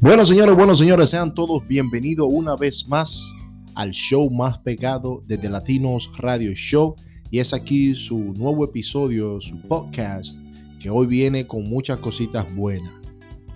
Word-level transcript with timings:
Bueno, 0.00 0.24
señores, 0.24 0.54
bueno, 0.54 0.76
señores, 0.76 1.10
sean 1.10 1.34
todos 1.34 1.66
bienvenidos 1.66 2.28
una 2.30 2.54
vez 2.54 2.86
más 2.86 3.34
al 3.74 3.90
show 3.90 4.30
más 4.30 4.56
pegado 4.58 5.24
desde 5.26 5.48
Latinos 5.48 6.08
Radio 6.18 6.52
Show. 6.52 6.94
Y 7.32 7.40
es 7.40 7.52
aquí 7.52 7.96
su 7.96 8.32
nuevo 8.34 8.64
episodio, 8.64 9.40
su 9.40 9.60
podcast, 9.62 10.36
que 10.80 10.88
hoy 10.88 11.08
viene 11.08 11.48
con 11.48 11.68
muchas 11.68 11.98
cositas 11.98 12.46
buenas. 12.54 12.92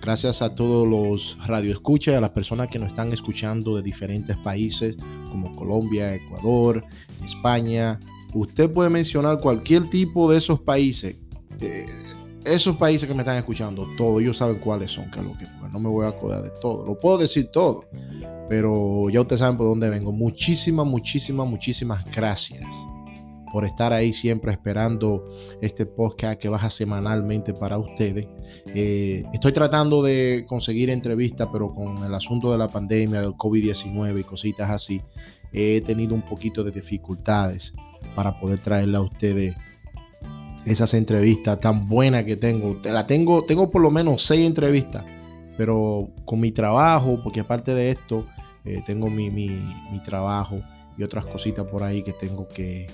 Gracias 0.01 0.41
a 0.41 0.53
todos 0.53 0.85
los 0.85 1.37
radioescuchas, 1.47 2.15
a 2.15 2.21
las 2.21 2.31
personas 2.31 2.67
que 2.67 2.77
nos 2.77 2.89
están 2.89 3.13
escuchando 3.13 3.77
de 3.77 3.81
diferentes 3.81 4.35
países 4.35 4.97
como 5.31 5.49
Colombia, 5.55 6.13
Ecuador, 6.13 6.83
España. 7.23 8.01
Usted 8.33 8.69
puede 8.69 8.89
mencionar 8.89 9.39
cualquier 9.39 9.89
tipo 9.89 10.29
de 10.29 10.39
esos 10.39 10.59
países. 10.59 11.15
Eh, 11.61 11.85
esos 12.45 12.77
países 12.77 13.07
que 13.07 13.13
me 13.13 13.21
están 13.21 13.37
escuchando, 13.37 13.87
todos 13.97 14.21
ellos 14.21 14.37
saben 14.37 14.59
cuáles 14.59 14.91
son, 14.91 15.09
que 15.09 15.21
lo 15.21 15.33
que 15.37 15.45
no 15.71 15.79
me 15.79 15.89
voy 15.89 16.05
a 16.05 16.09
acordar 16.09 16.43
de 16.43 16.51
todo. 16.61 16.85
Lo 16.85 16.99
puedo 16.99 17.17
decir 17.17 17.49
todo, 17.51 17.85
pero 18.49 19.09
ya 19.09 19.21
ustedes 19.21 19.39
saben 19.39 19.57
por 19.57 19.67
dónde 19.67 19.89
vengo. 19.89 20.11
Muchísimas, 20.11 20.85
muchísimas, 20.85 21.47
muchísimas 21.47 22.05
gracias 22.11 22.63
por 23.51 23.65
estar 23.65 23.93
ahí 23.93 24.13
siempre 24.13 24.51
esperando 24.51 25.31
este 25.61 25.85
podcast 25.85 26.41
que 26.41 26.49
baja 26.49 26.71
semanalmente 26.71 27.53
para 27.53 27.77
ustedes. 27.77 28.27
Eh, 28.73 29.23
estoy 29.31 29.51
tratando 29.51 30.01
de 30.01 30.43
conseguir 30.47 30.89
entrevistas, 30.89 31.47
pero 31.53 31.69
con 31.69 32.03
el 32.03 32.15
asunto 32.15 32.51
de 32.51 32.57
la 32.57 32.67
pandemia, 32.67 33.21
del 33.21 33.33
COVID-19 33.33 34.19
y 34.19 34.23
cositas 34.23 34.71
así, 34.71 35.01
he 35.51 35.81
tenido 35.81 36.15
un 36.15 36.23
poquito 36.23 36.63
de 36.63 36.71
dificultades 36.71 37.73
para 38.15 38.39
poder 38.39 38.57
traerle 38.57 38.97
a 38.97 39.01
ustedes 39.01 39.55
esas 40.65 40.93
entrevistas 40.93 41.59
tan 41.59 41.87
buenas 41.87 42.23
que 42.23 42.37
tengo. 42.37 42.79
La 42.83 43.07
tengo, 43.07 43.45
tengo 43.45 43.69
por 43.69 43.81
lo 43.81 43.91
menos 43.91 44.23
seis 44.23 44.45
entrevistas, 44.45 45.03
pero 45.57 46.09
con 46.25 46.39
mi 46.39 46.51
trabajo, 46.51 47.19
porque 47.23 47.41
aparte 47.41 47.73
de 47.73 47.91
esto, 47.91 48.25
eh, 48.65 48.81
tengo 48.85 49.09
mi, 49.09 49.29
mi, 49.29 49.49
mi 49.91 50.01
trabajo 50.03 50.59
y 50.97 51.03
otras 51.03 51.25
cositas 51.25 51.65
por 51.65 51.83
ahí 51.83 52.03
que 52.03 52.13
tengo 52.13 52.47
que, 52.47 52.87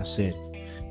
hacer. 0.00 0.34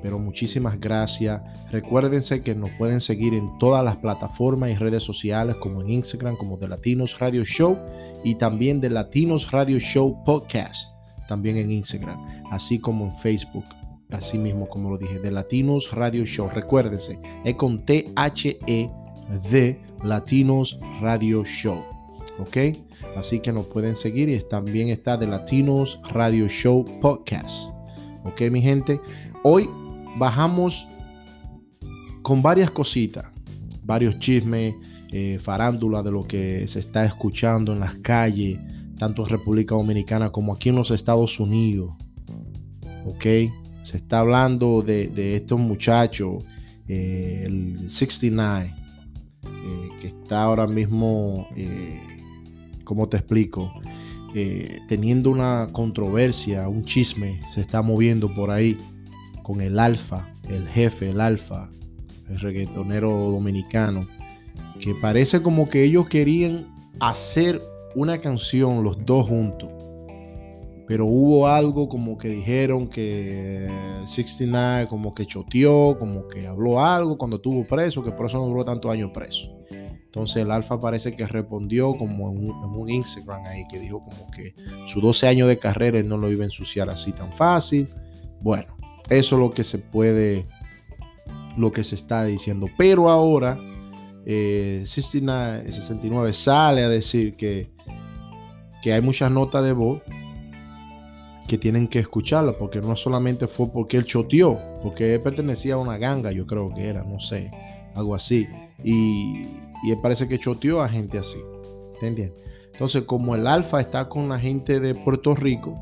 Pero 0.02 0.20
muchísimas 0.20 0.80
gracias. 0.80 1.42
Recuérdense 1.72 2.42
que 2.42 2.56
nos 2.56 2.70
pueden 2.72 3.02
seguir 3.02 3.34
en 3.34 3.58
todas 3.60 3.84
las 3.84 3.98
plataformas 3.98 4.72
y 4.72 4.76
redes 4.76 5.04
sociales 5.04 5.56
como 5.56 5.82
en 5.82 5.90
Instagram 5.90 6.36
como 6.36 6.58
de 6.58 6.68
Latinos 6.68 7.20
Radio 7.20 7.44
Show 7.44 7.78
y 8.24 8.36
también 8.36 8.82
de 8.82 8.90
Latinos 8.90 9.52
Radio 9.52 9.80
Show 9.80 10.24
Podcast, 10.26 10.96
también 11.28 11.58
en 11.58 11.72
Instagram, 11.72 12.20
así 12.52 12.80
como 12.80 13.06
en 13.06 13.16
Facebook. 13.18 13.66
Así 14.10 14.40
mismo 14.40 14.68
como 14.68 14.90
lo 14.90 14.98
dije, 14.98 15.20
de 15.20 15.32
Latinos 15.32 15.92
Radio 15.92 16.26
Show. 16.26 16.50
Recuérdense, 16.50 17.20
es 17.46 17.56
con 17.56 17.86
T-H-E 17.86 18.90
de 19.52 19.82
Latinos 20.04 20.80
Radio 21.00 21.44
Show. 21.44 21.84
¿Ok? 22.40 22.58
Así 23.16 23.40
que 23.40 23.52
nos 23.52 23.66
pueden 23.68 23.96
seguir 23.96 24.30
y 24.30 24.40
también 24.40 24.90
está 24.90 25.18
de 25.18 25.28
Latinos 25.28 26.00
Radio 26.12 26.48
Show 26.48 26.86
Podcast. 27.02 27.70
Ok, 28.24 28.42
mi 28.52 28.62
gente. 28.62 29.00
Hoy 29.44 29.70
bajamos 30.18 30.88
con 32.22 32.42
varias 32.42 32.72
cositas, 32.72 33.26
varios 33.84 34.18
chismes, 34.20 34.76
eh, 35.12 35.40
farándula 35.42 36.04
de 36.04 36.12
lo 36.12 36.24
que 36.24 36.68
se 36.68 36.80
está 36.80 37.06
escuchando 37.06 37.74
en 37.74 37.80
las 37.80 37.96
calles, 37.96 38.60
tanto 38.98 39.24
en 39.24 39.30
República 39.30 39.76
Dominicana 39.76 40.32
como 40.32 40.54
aquí 40.54 40.70
en 40.70 40.76
los 40.76 40.92
Estados 40.92 41.40
Unidos. 41.40 41.94
Ok, 43.06 43.26
se 43.90 43.98
está 43.98 44.20
hablando 44.20 44.82
de, 44.82 45.36
estos 45.36 45.60
muchachos, 45.60 46.44
eh, 46.88 47.44
el 47.46 47.90
69, 47.90 48.74
eh, 49.44 49.90
que 50.02 50.08
está 50.08 50.44
ahora 50.44 50.68
mismo 50.68 51.48
¿cómo 52.90 53.08
te 53.08 53.18
explico? 53.18 53.72
Eh, 54.34 54.80
teniendo 54.88 55.30
una 55.30 55.70
controversia, 55.72 56.68
un 56.68 56.84
chisme, 56.86 57.40
se 57.54 57.62
está 57.62 57.84
moviendo 57.84 58.34
por 58.34 58.50
ahí 58.50 58.80
con 59.44 59.62
el 59.62 59.78
alfa, 59.78 60.28
el 60.50 60.68
jefe, 60.68 61.12
el 61.12 61.22
alfa, 61.22 61.70
el 62.28 62.40
reggaetonero 62.40 63.12
dominicano, 63.12 64.08
que 64.80 64.96
parece 64.96 65.44
como 65.44 65.70
que 65.70 65.84
ellos 65.84 66.10
querían 66.10 66.66
hacer 67.00 67.62
una 67.94 68.18
canción 68.18 68.84
los 68.84 69.06
dos 69.06 69.28
juntos. 69.28 69.70
Pero 70.90 71.06
hubo 71.06 71.48
algo 71.48 71.88
como 71.88 72.18
que 72.18 72.30
dijeron 72.30 72.88
que 72.88 73.70
69 74.08 74.88
como 74.88 75.14
que 75.14 75.28
choteó, 75.28 75.96
como 76.00 76.28
que 76.28 76.48
habló 76.48 76.84
algo 76.84 77.16
cuando 77.16 77.36
estuvo 77.36 77.64
preso, 77.64 78.04
que 78.04 78.12
por 78.12 78.26
eso 78.26 78.40
no 78.40 78.48
duró 78.48 78.66
tantos 78.66 78.92
años 78.92 79.12
preso. 79.14 79.56
Entonces 79.70 80.38
el 80.38 80.50
Alfa 80.50 80.80
parece 80.80 81.16
que 81.16 81.28
respondió 81.28 81.96
como 81.96 82.32
en 82.32 82.50
un, 82.50 82.90
Instagram 82.90 83.46
ahí 83.46 83.68
que 83.68 83.78
dijo 83.78 84.00
como 84.00 84.32
que 84.32 84.56
sus 84.88 85.04
12 85.04 85.28
años 85.28 85.48
de 85.48 85.60
carrera 85.60 86.00
él 86.00 86.10
no 86.10 86.18
lo 86.18 86.32
iba 86.32 86.42
a 86.42 86.46
ensuciar 86.46 86.90
así 86.90 87.12
tan 87.12 87.32
fácil. 87.34 87.88
Bueno, 88.42 88.76
eso 89.12 89.36
es 89.36 89.40
lo 89.40 89.54
que 89.54 89.64
se 89.64 89.78
puede, 89.78 90.48
lo 91.56 91.72
que 91.72 91.84
se 91.84 91.94
está 91.94 92.24
diciendo. 92.26 92.66
Pero 92.80 93.12
ahora 93.12 93.60
eh, 94.26 94.82
69, 94.88 96.34
sale 96.34 96.84
a 96.84 96.90
decir 96.90 97.36
que, 97.36 97.70
que 98.82 98.92
hay 98.92 99.04
muchas 99.04 99.30
notas 99.30 99.64
de 99.64 99.74
voz 99.74 100.02
que 101.50 101.58
tienen 101.58 101.90
que 101.90 102.00
escucharla, 102.00 102.54
porque 102.54 102.80
no 102.80 102.96
solamente 102.96 103.48
fue 103.48 103.68
porque 103.68 103.98
él 103.98 104.06
choteó, 104.06 104.58
porque 104.82 105.16
él 105.16 105.22
pertenecía 105.22 105.74
a 105.74 105.78
una 105.78 105.98
ganga, 105.98 106.32
yo 106.32 106.48
creo 106.48 106.74
que 106.74 106.88
era, 106.88 107.04
no 107.04 107.20
sé, 107.20 107.52
algo 107.96 108.16
así. 108.16 108.48
Y 108.84 109.46
y 109.82 109.92
él 109.92 110.00
parece 110.02 110.28
que 110.28 110.40
choteó 110.40 110.82
a 110.82 110.90
gente 110.90 111.18
así. 111.18 111.40
¿Te 112.00 112.08
entiendes? 112.08 112.38
Entonces, 112.72 113.04
como 113.04 113.36
el 113.36 113.48
alfa 113.48 113.82
está 113.82 114.08
con 114.08 114.30
la 114.30 114.40
gente 114.40 114.80
de 114.80 114.96
Puerto 114.96 115.36
Rico, 115.36 115.76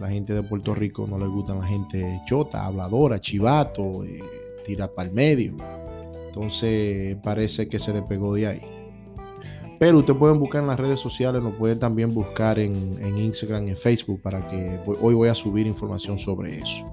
la 0.00 0.08
gente 0.08 0.34
de 0.34 0.42
Puerto 0.42 0.74
Rico 0.74 1.06
no 1.08 1.18
le 1.18 1.26
gusta 1.26 1.54
la 1.54 1.66
gente 1.66 2.20
chota, 2.26 2.66
habladora, 2.66 3.20
chivato, 3.20 4.04
eh, 4.04 4.22
tira 4.64 4.88
para 4.88 5.08
el 5.08 5.14
medio. 5.14 5.56
Entonces, 6.26 7.16
parece 7.22 7.68
que 7.68 7.78
se 7.78 7.92
despegó 7.92 8.34
de 8.34 8.46
ahí. 8.46 8.77
Pero 9.78 9.98
ustedes 9.98 10.18
pueden 10.18 10.40
buscar 10.40 10.62
en 10.62 10.68
las 10.68 10.80
redes 10.80 10.98
sociales, 10.98 11.40
nos 11.40 11.54
pueden 11.54 11.78
también 11.78 12.12
buscar 12.12 12.58
en, 12.58 12.96
en 13.00 13.16
Instagram 13.16 13.68
y 13.68 13.70
en 13.70 13.76
Facebook 13.76 14.20
para 14.20 14.44
que 14.46 14.78
hoy 15.00 15.14
voy 15.14 15.28
a 15.28 15.34
subir 15.34 15.66
información 15.66 16.18
sobre 16.18 16.58
eso. 16.58 16.90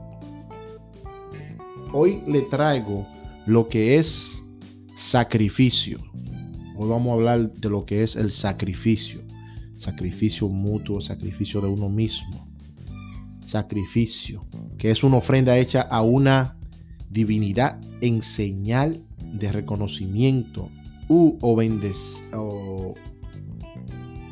Hoy 1.94 2.22
le 2.28 2.44
traigo 2.44 3.08
lo 3.48 3.68
que 3.68 3.98
es 3.98 4.44
sacrificio. 4.96 6.00
Hoy 6.76 6.90
vamos 6.90 7.10
a 7.10 7.14
hablar 7.14 7.52
de 7.54 7.70
lo 7.70 7.86
que 7.86 8.04
es 8.04 8.16
el 8.16 8.32
sacrificio. 8.32 9.22
Sacrificio 9.78 10.48
mutuo, 10.48 11.02
sacrificio 11.02 11.62
de 11.62 11.68
uno 11.68 11.90
mismo. 11.90 12.48
Sacrificio, 13.44 14.46
que 14.78 14.92
es 14.92 15.04
una 15.04 15.18
ofrenda 15.18 15.58
hecha 15.58 15.82
a 15.82 16.02
una 16.02 16.58
divinidad 17.10 17.80
en 18.02 18.22
señal 18.22 19.04
de 19.34 19.52
reconocimiento 19.52 20.70
u 21.08 21.38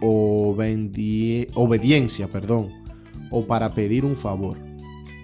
o, 0.02 0.56
obediencia, 1.56 2.28
perdón, 2.28 2.70
o 3.32 3.46
para 3.46 3.74
pedir 3.74 4.06
un 4.06 4.16
favor, 4.16 4.58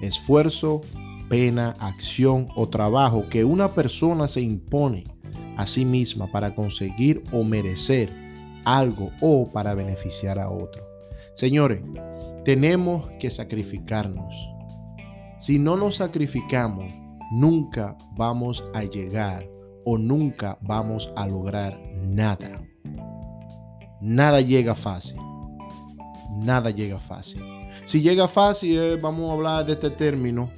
esfuerzo, 0.02 0.82
pena, 1.30 1.76
acción 1.80 2.48
o 2.56 2.68
trabajo 2.68 3.28
que 3.30 3.44
una 3.44 3.74
persona 3.74 4.28
se 4.28 4.42
impone 4.42 5.04
a 5.58 5.66
sí 5.66 5.86
misma 5.86 6.28
para 6.32 6.56
conseguir 6.56 7.24
o 7.32 7.44
merecer 7.44 8.10
algo 8.66 9.12
o 9.22 9.50
para 9.50 9.74
beneficiar 9.74 10.40
a 10.40 10.50
otro. 10.50 10.84
Señores, 11.36 11.82
tenemos 12.46 13.10
que 13.20 13.30
sacrificarnos. 13.30 14.34
Si 15.40 15.60
no 15.60 15.78
nos 15.78 15.98
sacrificamos, 15.98 16.92
nunca 17.32 17.98
vamos 18.16 18.64
a 18.74 18.84
llegar 18.84 19.48
o 19.86 19.98
nunca 19.98 20.58
vamos 20.62 21.12
a 21.16 21.28
lograr 21.28 21.80
nada. 21.96 22.62
Nada 24.02 24.42
llega 24.42 24.76
fácil. 24.76 25.18
Nada 26.38 26.70
llega 26.70 27.00
fácil. 27.00 27.42
Si 27.86 28.02
llega 28.02 28.28
fácil, 28.28 28.78
eh, 28.78 28.96
vamos 29.02 29.30
a 29.30 29.34
hablar 29.34 29.66
de 29.66 29.74
este 29.74 29.90
término. 29.90 30.52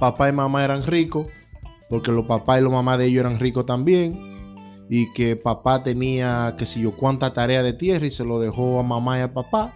Papá 0.00 0.28
y 0.28 0.32
mamá 0.32 0.64
eran 0.64 0.82
ricos 0.82 1.26
porque 1.88 2.10
los 2.10 2.26
papás 2.26 2.58
y 2.58 2.62
los 2.62 2.72
mamás 2.72 2.98
de 2.98 3.06
ellos 3.06 3.20
eran 3.20 3.38
ricos 3.38 3.66
también, 3.66 4.18
y 4.88 5.12
que 5.12 5.36
papá 5.36 5.82
tenía, 5.82 6.54
que 6.58 6.66
si 6.66 6.82
yo, 6.82 6.96
cuánta 6.96 7.32
tarea 7.32 7.62
de 7.62 7.72
tierra 7.72 8.06
y 8.06 8.10
se 8.10 8.24
lo 8.24 8.40
dejó 8.40 8.80
a 8.80 8.82
mamá 8.82 9.18
y 9.18 9.22
a 9.22 9.32
papá, 9.32 9.74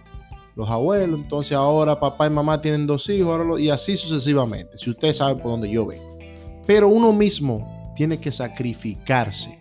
los 0.55 0.69
abuelos, 0.69 1.19
entonces 1.19 1.53
ahora 1.53 1.99
papá 1.99 2.27
y 2.27 2.29
mamá 2.29 2.61
tienen 2.61 2.87
dos 2.87 3.09
hijos, 3.09 3.59
y 3.59 3.69
así 3.69 3.95
sucesivamente, 3.95 4.77
si 4.77 4.89
usted 4.89 5.13
sabe 5.13 5.35
por 5.41 5.51
dónde 5.51 5.69
yo 5.69 5.85
vengo. 5.85 6.17
Pero 6.65 6.89
uno 6.89 7.13
mismo 7.13 7.78
tiene 7.99 8.17
que 8.21 8.31
sacrificarse 8.31 9.59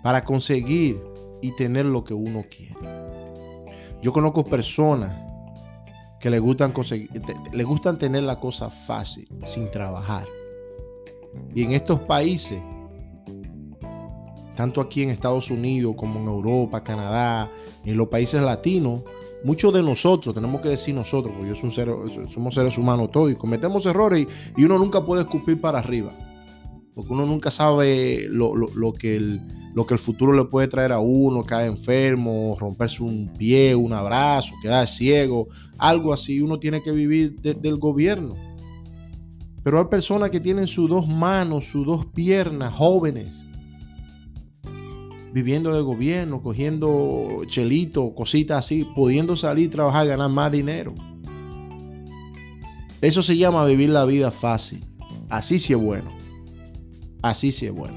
para 0.00 0.24
conseguir 0.24 1.02
y 1.40 1.50
tener 1.56 1.86
lo 1.86 2.04
que 2.04 2.14
uno 2.14 2.44
quiere. 2.48 2.76
Yo 4.00 4.12
conozco 4.12 4.44
personas 4.44 5.12
que 6.20 6.30
le 6.30 6.38
gustan 6.38 6.70
conseguir, 6.70 7.10
gustan 7.64 7.98
tener 7.98 8.22
la 8.22 8.38
cosa 8.38 8.70
fácil, 8.70 9.26
sin 9.44 9.72
trabajar. 9.72 10.24
Y 11.52 11.64
en 11.64 11.72
estos 11.72 11.98
países 11.98 12.62
tanto 14.54 14.80
aquí 14.80 15.02
en 15.02 15.10
Estados 15.10 15.50
Unidos 15.50 15.96
como 15.96 16.20
en 16.20 16.28
Europa, 16.28 16.84
Canadá, 16.84 17.50
en 17.84 17.96
los 17.96 18.06
países 18.06 18.40
latinos, 18.40 19.02
muchos 19.42 19.72
de 19.72 19.82
nosotros, 19.82 20.32
tenemos 20.32 20.60
que 20.60 20.68
decir 20.68 20.94
nosotros, 20.94 21.34
porque 21.34 21.48
yo 21.48 21.56
soy 21.56 21.64
un 21.64 21.72
ser, 21.72 22.30
somos 22.32 22.54
seres 22.54 22.78
humanos 22.78 23.10
todos 23.10 23.32
y 23.32 23.34
cometemos 23.34 23.84
errores 23.84 24.28
y, 24.56 24.64
uno 24.64 24.78
nunca 24.78 25.04
puede 25.04 25.22
escupir 25.22 25.60
para 25.60 25.80
arriba, 25.80 26.12
porque 26.94 27.12
uno 27.12 27.24
nunca 27.24 27.50
sabe 27.50 28.26
lo, 28.28 28.52
que 28.92 29.16
el, 29.16 29.40
lo 29.74 29.86
que 29.86 29.94
el 29.94 30.00
futuro 30.00 30.32
le 30.32 30.44
puede 30.44 30.68
traer 30.68 30.92
a 30.92 31.00
uno, 31.00 31.44
caer 31.44 31.70
enfermo, 31.70 32.56
romperse 32.60 33.02
un 33.02 33.32
pie, 33.38 33.74
un 33.74 33.92
abrazo, 33.92 34.54
quedar 34.60 34.86
ciego, 34.86 35.48
algo 35.78 36.12
así, 36.12 36.40
uno 36.40 36.58
tiene 36.58 36.82
que 36.82 36.92
vivir 36.92 37.34
del 37.40 37.76
gobierno. 37.78 38.36
Pero 39.62 39.78
hay 39.78 39.86
personas 39.86 40.30
que 40.30 40.40
tienen 40.40 40.66
sus 40.66 40.88
dos 40.90 41.08
manos, 41.08 41.66
sus 41.66 41.86
dos 41.86 42.04
piernas, 42.06 42.74
jóvenes, 42.74 43.42
viviendo 45.32 45.72
de 45.72 45.80
gobierno, 45.80 46.42
cogiendo 46.42 47.42
chelito, 47.46 48.14
cositas 48.14 48.66
así, 48.66 48.84
pudiendo 48.94 49.34
salir, 49.36 49.70
trabajar, 49.70 50.08
ganar 50.08 50.30
más 50.30 50.52
dinero. 50.52 50.94
Eso 53.00 53.22
se 53.22 53.36
llama 53.36 53.64
vivir 53.64 53.90
la 53.90 54.04
vida 54.04 54.30
fácil. 54.30 54.84
Así 55.30 55.58
sí 55.58 55.72
es 55.72 55.78
bueno. 55.78 56.21
Así 57.22 57.52
sí 57.52 57.66
es 57.66 57.72
bueno. 57.72 57.96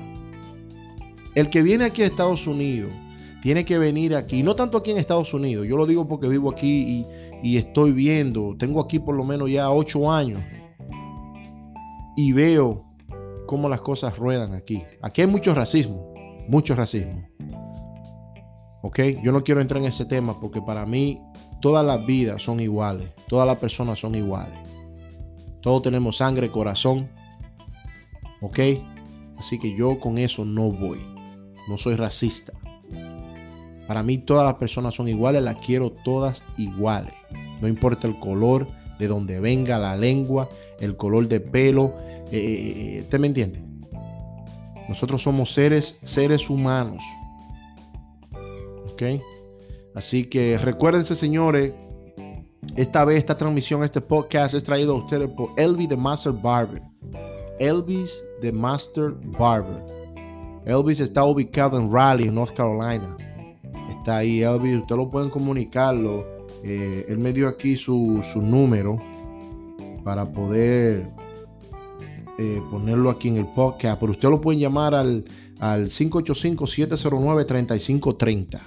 El 1.34 1.50
que 1.50 1.62
viene 1.62 1.86
aquí 1.86 2.04
a 2.04 2.06
Estados 2.06 2.48
Unidos 2.48 2.94
tiene 3.42 3.66
que 3.66 3.78
venir 3.78 4.16
aquí, 4.16 4.42
no 4.42 4.56
tanto 4.56 4.78
aquí 4.78 4.92
en 4.92 4.98
Estados 4.98 5.34
Unidos, 5.34 5.68
yo 5.68 5.78
lo 5.78 5.86
digo 5.86 6.08
porque 6.08 6.28
vivo 6.28 6.50
aquí 6.50 7.04
y, 7.44 7.48
y 7.48 7.58
estoy 7.58 7.92
viendo, 7.92 8.56
tengo 8.58 8.80
aquí 8.80 9.00
por 9.00 9.16
lo 9.16 9.24
menos 9.24 9.50
ya 9.50 9.70
ocho 9.70 10.12
años 10.12 10.42
y 12.16 12.32
veo 12.32 12.86
cómo 13.46 13.70
las 13.70 13.82
cosas 13.82 14.18
ruedan 14.18 14.54
aquí. 14.54 14.84
Aquí 15.02 15.22
hay 15.22 15.28
mucho 15.28 15.54
racismo, 15.54 16.14
mucho 16.48 16.76
racismo. 16.76 17.28
¿Ok? 18.82 19.00
Yo 19.24 19.32
no 19.32 19.44
quiero 19.44 19.62
entrar 19.62 19.82
en 19.82 19.90
ese 19.90 20.06
tema 20.06 20.40
porque 20.40 20.62
para 20.62 20.86
mí 20.86 21.22
todas 21.62 21.86
las 21.86 22.06
vidas 22.06 22.42
son 22.42 22.60
iguales, 22.60 23.12
todas 23.28 23.48
las 23.48 23.58
personas 23.58 24.00
son 24.00 24.16
iguales. 24.16 24.58
Todos 25.62 25.82
tenemos 25.82 26.18
sangre, 26.18 26.52
corazón. 26.52 27.10
¿Ok? 28.42 28.60
Así 29.38 29.60
que 29.60 29.76
yo 29.76 30.00
con 30.00 30.18
eso 30.18 30.46
no 30.46 30.72
voy. 30.72 31.00
No 31.68 31.78
soy 31.78 31.96
racista. 31.96 32.54
Para 33.88 34.04
mí 34.04 34.18
todas 34.18 34.46
las 34.46 34.56
personas 34.56 34.96
son 34.96 35.08
iguales, 35.08 35.44
las 35.44 35.58
quiero 35.64 35.92
todas 36.04 36.42
iguales. 36.58 37.14
No 37.62 37.68
importa 37.68 38.08
el 38.08 38.20
color, 38.20 38.68
de 39.00 39.08
donde 39.08 39.40
venga 39.40 39.78
la 39.78 39.96
lengua, 39.96 40.50
el 40.80 40.96
color 40.96 41.28
de 41.28 41.40
pelo. 41.40 41.94
Eh, 42.32 42.38
eh, 42.38 42.98
eh, 42.98 43.02
¿Usted 43.02 43.20
me 43.20 43.28
entiende? 43.28 43.64
Nosotros 44.88 45.22
somos 45.22 45.54
seres, 45.54 46.00
seres 46.04 46.50
humanos. 46.50 47.04
¿Ok? 48.92 49.04
Así 49.96 50.26
que 50.26 50.58
recuérdense, 50.58 51.16
señores, 51.16 51.74
esta 52.76 53.06
vez 53.06 53.20
esta 53.20 53.38
transmisión, 53.38 53.84
este 53.84 54.02
podcast 54.02 54.56
es 54.56 54.64
traído 54.64 54.94
a 54.94 54.98
ustedes 54.98 55.30
por 55.30 55.50
Elvis 55.58 55.90
the 55.90 55.98
Master 55.98 56.34
Barber. 56.34 56.82
Elvis 57.60 58.24
the 58.42 58.52
Master 58.52 59.12
Barber. 59.38 59.84
Elvis 60.66 61.00
está 61.00 61.24
ubicado 61.24 61.78
en 61.78 61.92
Raleigh, 61.92 62.32
North 62.32 62.54
Carolina. 62.54 63.16
Está 63.90 64.18
ahí 64.18 64.42
Elvis, 64.42 64.80
ustedes 64.80 64.98
lo 64.98 65.10
pueden 65.10 65.30
comunicarlo. 65.30 66.26
él 66.64 67.18
me 67.20 67.34
dio 67.34 67.48
aquí 67.48 67.76
su, 67.76 68.20
su 68.24 68.42
número 68.42 69.00
para 70.04 70.32
poder 70.32 71.08
eh, 72.38 72.62
ponerlo 72.70 73.10
aquí 73.10 73.30
en 73.30 73.38
el 73.38 73.48
podcast, 73.48 73.98
pero 74.00 74.12
usted 74.12 74.30
lo 74.30 74.40
pueden 74.42 74.60
llamar 74.60 74.94
al, 74.94 75.26
al 75.60 75.86
585-709-3530. 75.86 78.60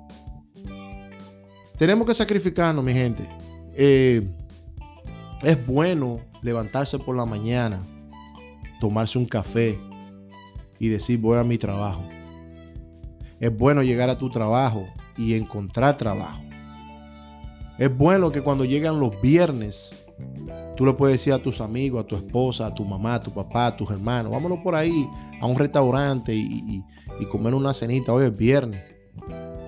Tenemos 1.77 2.05
que 2.05 2.13
sacrificarnos, 2.13 2.83
mi 2.83 2.93
gente. 2.93 3.27
Eh, 3.73 4.29
es 5.43 5.65
bueno 5.65 6.19
levantarse 6.41 6.99
por 6.99 7.15
la 7.15 7.25
mañana, 7.25 7.81
tomarse 8.79 9.17
un 9.17 9.25
café 9.25 9.79
y 10.77 10.89
decir 10.89 11.19
voy 11.19 11.38
a 11.38 11.43
mi 11.43 11.57
trabajo. 11.57 12.03
Es 13.41 13.57
bueno 13.57 13.81
llegar 13.81 14.07
a 14.11 14.19
tu 14.19 14.29
trabajo 14.29 14.88
y 15.17 15.33
encontrar 15.33 15.97
trabajo. 15.97 16.43
Es 17.79 17.97
bueno 17.97 18.31
que 18.31 18.43
cuando 18.43 18.65
llegan 18.65 18.99
los 18.99 19.19
viernes, 19.19 19.95
tú 20.77 20.85
le 20.85 20.93
puedes 20.93 21.15
decir 21.15 21.33
a 21.33 21.39
tus 21.39 21.59
amigos, 21.59 22.03
a 22.03 22.07
tu 22.07 22.15
esposa, 22.15 22.67
a 22.67 22.75
tu 22.75 22.85
mamá, 22.85 23.15
a 23.15 23.19
tu 23.19 23.31
papá, 23.31 23.65
a 23.65 23.75
tus 23.75 23.89
hermanos, 23.89 24.31
vámonos 24.31 24.59
por 24.59 24.75
ahí 24.75 25.09
a 25.41 25.47
un 25.47 25.57
restaurante 25.57 26.35
y, 26.35 26.83
y 27.19 27.25
comer 27.25 27.55
una 27.55 27.73
cenita. 27.73 28.13
Hoy 28.13 28.25
es 28.25 28.38
viernes. 28.38 28.79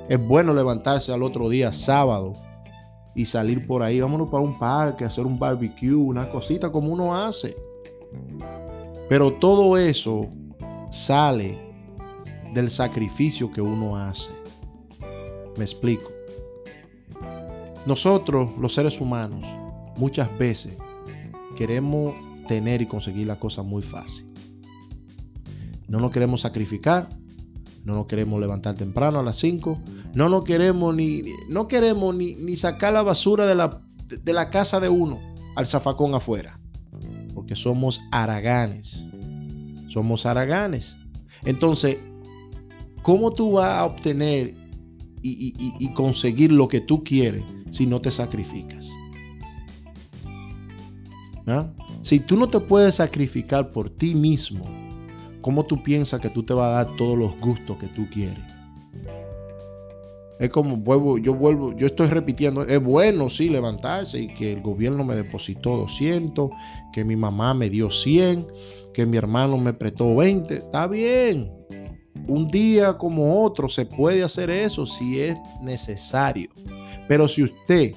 Es 0.07 0.19
bueno 0.19 0.53
levantarse 0.53 1.11
al 1.11 1.23
otro 1.23 1.49
día, 1.49 1.73
sábado, 1.73 2.33
y 3.15 3.25
salir 3.25 3.65
por 3.65 3.81
ahí. 3.81 3.99
Vámonos 3.99 4.29
para 4.29 4.43
un 4.43 4.59
parque, 4.59 5.03
hacer 5.03 5.25
un 5.25 5.39
barbecue, 5.39 5.95
una 5.95 6.29
cosita 6.29 6.71
como 6.71 6.93
uno 6.93 7.15
hace. 7.15 7.55
Pero 9.09 9.33
todo 9.33 9.77
eso 9.79 10.27
sale 10.91 11.72
del 12.53 12.71
sacrificio 12.71 13.51
que 13.51 13.61
uno 13.61 13.97
hace. 13.97 14.31
Me 15.57 15.63
explico. 15.63 16.11
Nosotros, 17.85 18.51
los 18.59 18.73
seres 18.73 18.99
humanos, 19.01 19.43
muchas 19.97 20.35
veces 20.37 20.77
queremos 21.57 22.15
tener 22.47 22.81
y 22.81 22.85
conseguir 22.85 23.27
la 23.27 23.37
cosa 23.37 23.63
muy 23.63 23.81
fácil. 23.81 24.25
No 25.87 25.99
nos 25.99 26.11
queremos 26.11 26.41
sacrificar, 26.41 27.09
no 27.83 27.95
nos 27.95 28.07
queremos 28.07 28.39
levantar 28.39 28.75
temprano 28.75 29.19
a 29.19 29.23
las 29.23 29.37
5, 29.37 29.79
no 30.13 30.29
nos 30.29 30.43
queremos 30.43 30.95
ni, 30.95 31.23
no 31.49 31.67
queremos 31.67 32.15
ni 32.15 32.55
sacar 32.55 32.93
la 32.93 33.03
basura 33.03 33.45
de 33.45 33.55
la, 33.55 33.81
de 34.07 34.33
la 34.33 34.49
casa 34.49 34.79
de 34.79 34.89
uno 34.89 35.19
al 35.55 35.67
zafacón 35.67 36.15
afuera, 36.15 36.59
porque 37.33 37.55
somos 37.55 38.01
araganes, 38.11 39.03
somos 39.87 40.25
araganes. 40.25 40.95
Entonces, 41.45 41.97
¿cómo 43.03 43.31
tú 43.31 43.51
vas 43.51 43.69
a 43.69 43.85
obtener 43.85 44.55
y, 45.21 45.93
conseguir 45.93 46.51
lo 46.51 46.67
que 46.67 46.81
tú 46.81 47.03
quieres 47.03 47.43
si 47.69 47.85
no 47.85 48.01
te 48.01 48.09
sacrificas? 48.09 48.89
¿Ah? 51.45 51.71
Si 52.01 52.19
tú 52.19 52.35
no 52.37 52.49
te 52.49 52.59
puedes 52.59 52.95
sacrificar 52.95 53.71
por 53.71 53.89
ti 53.89 54.15
mismo, 54.15 54.63
¿cómo 55.41 55.65
tú 55.65 55.83
piensas 55.83 56.19
que 56.19 56.29
tú 56.29 56.43
te 56.43 56.53
vas 56.53 56.67
a 56.67 56.85
dar 56.85 56.95
todos 56.97 57.17
los 57.17 57.37
gustos 57.39 57.77
que 57.77 57.87
tú 57.87 58.07
quieres? 58.11 58.43
Es 60.39 60.49
como 60.49 60.77
vuelvo, 60.77 61.17
yo 61.17 61.35
vuelvo, 61.35 61.73
yo 61.73 61.87
estoy 61.87 62.07
repitiendo, 62.07 62.63
es 62.63 62.83
bueno 62.83 63.29
sí 63.29 63.49
levantarse 63.49 64.19
y 64.19 64.33
que 64.33 64.53
el 64.53 64.61
gobierno 64.61 65.05
me 65.05 65.15
depositó 65.15 65.77
200, 65.77 66.49
que 66.91 67.05
mi 67.05 67.15
mamá 67.15 67.53
me 67.53 67.69
dio 67.69 67.89
100, 67.89 68.45
que 68.93 69.05
mi 69.05 69.17
hermano 69.17 69.57
me 69.57 69.73
prestó 69.73 70.15
20, 70.15 70.55
está 70.55 70.87
bien. 70.87 71.49
Un 72.27 72.49
día 72.49 72.97
como 72.97 73.43
otro 73.43 73.67
se 73.67 73.85
puede 73.85 74.23
hacer 74.23 74.49
eso 74.49 74.85
si 74.85 75.19
es 75.19 75.37
necesario. 75.61 76.49
Pero 77.07 77.27
si 77.27 77.43
usted, 77.43 77.93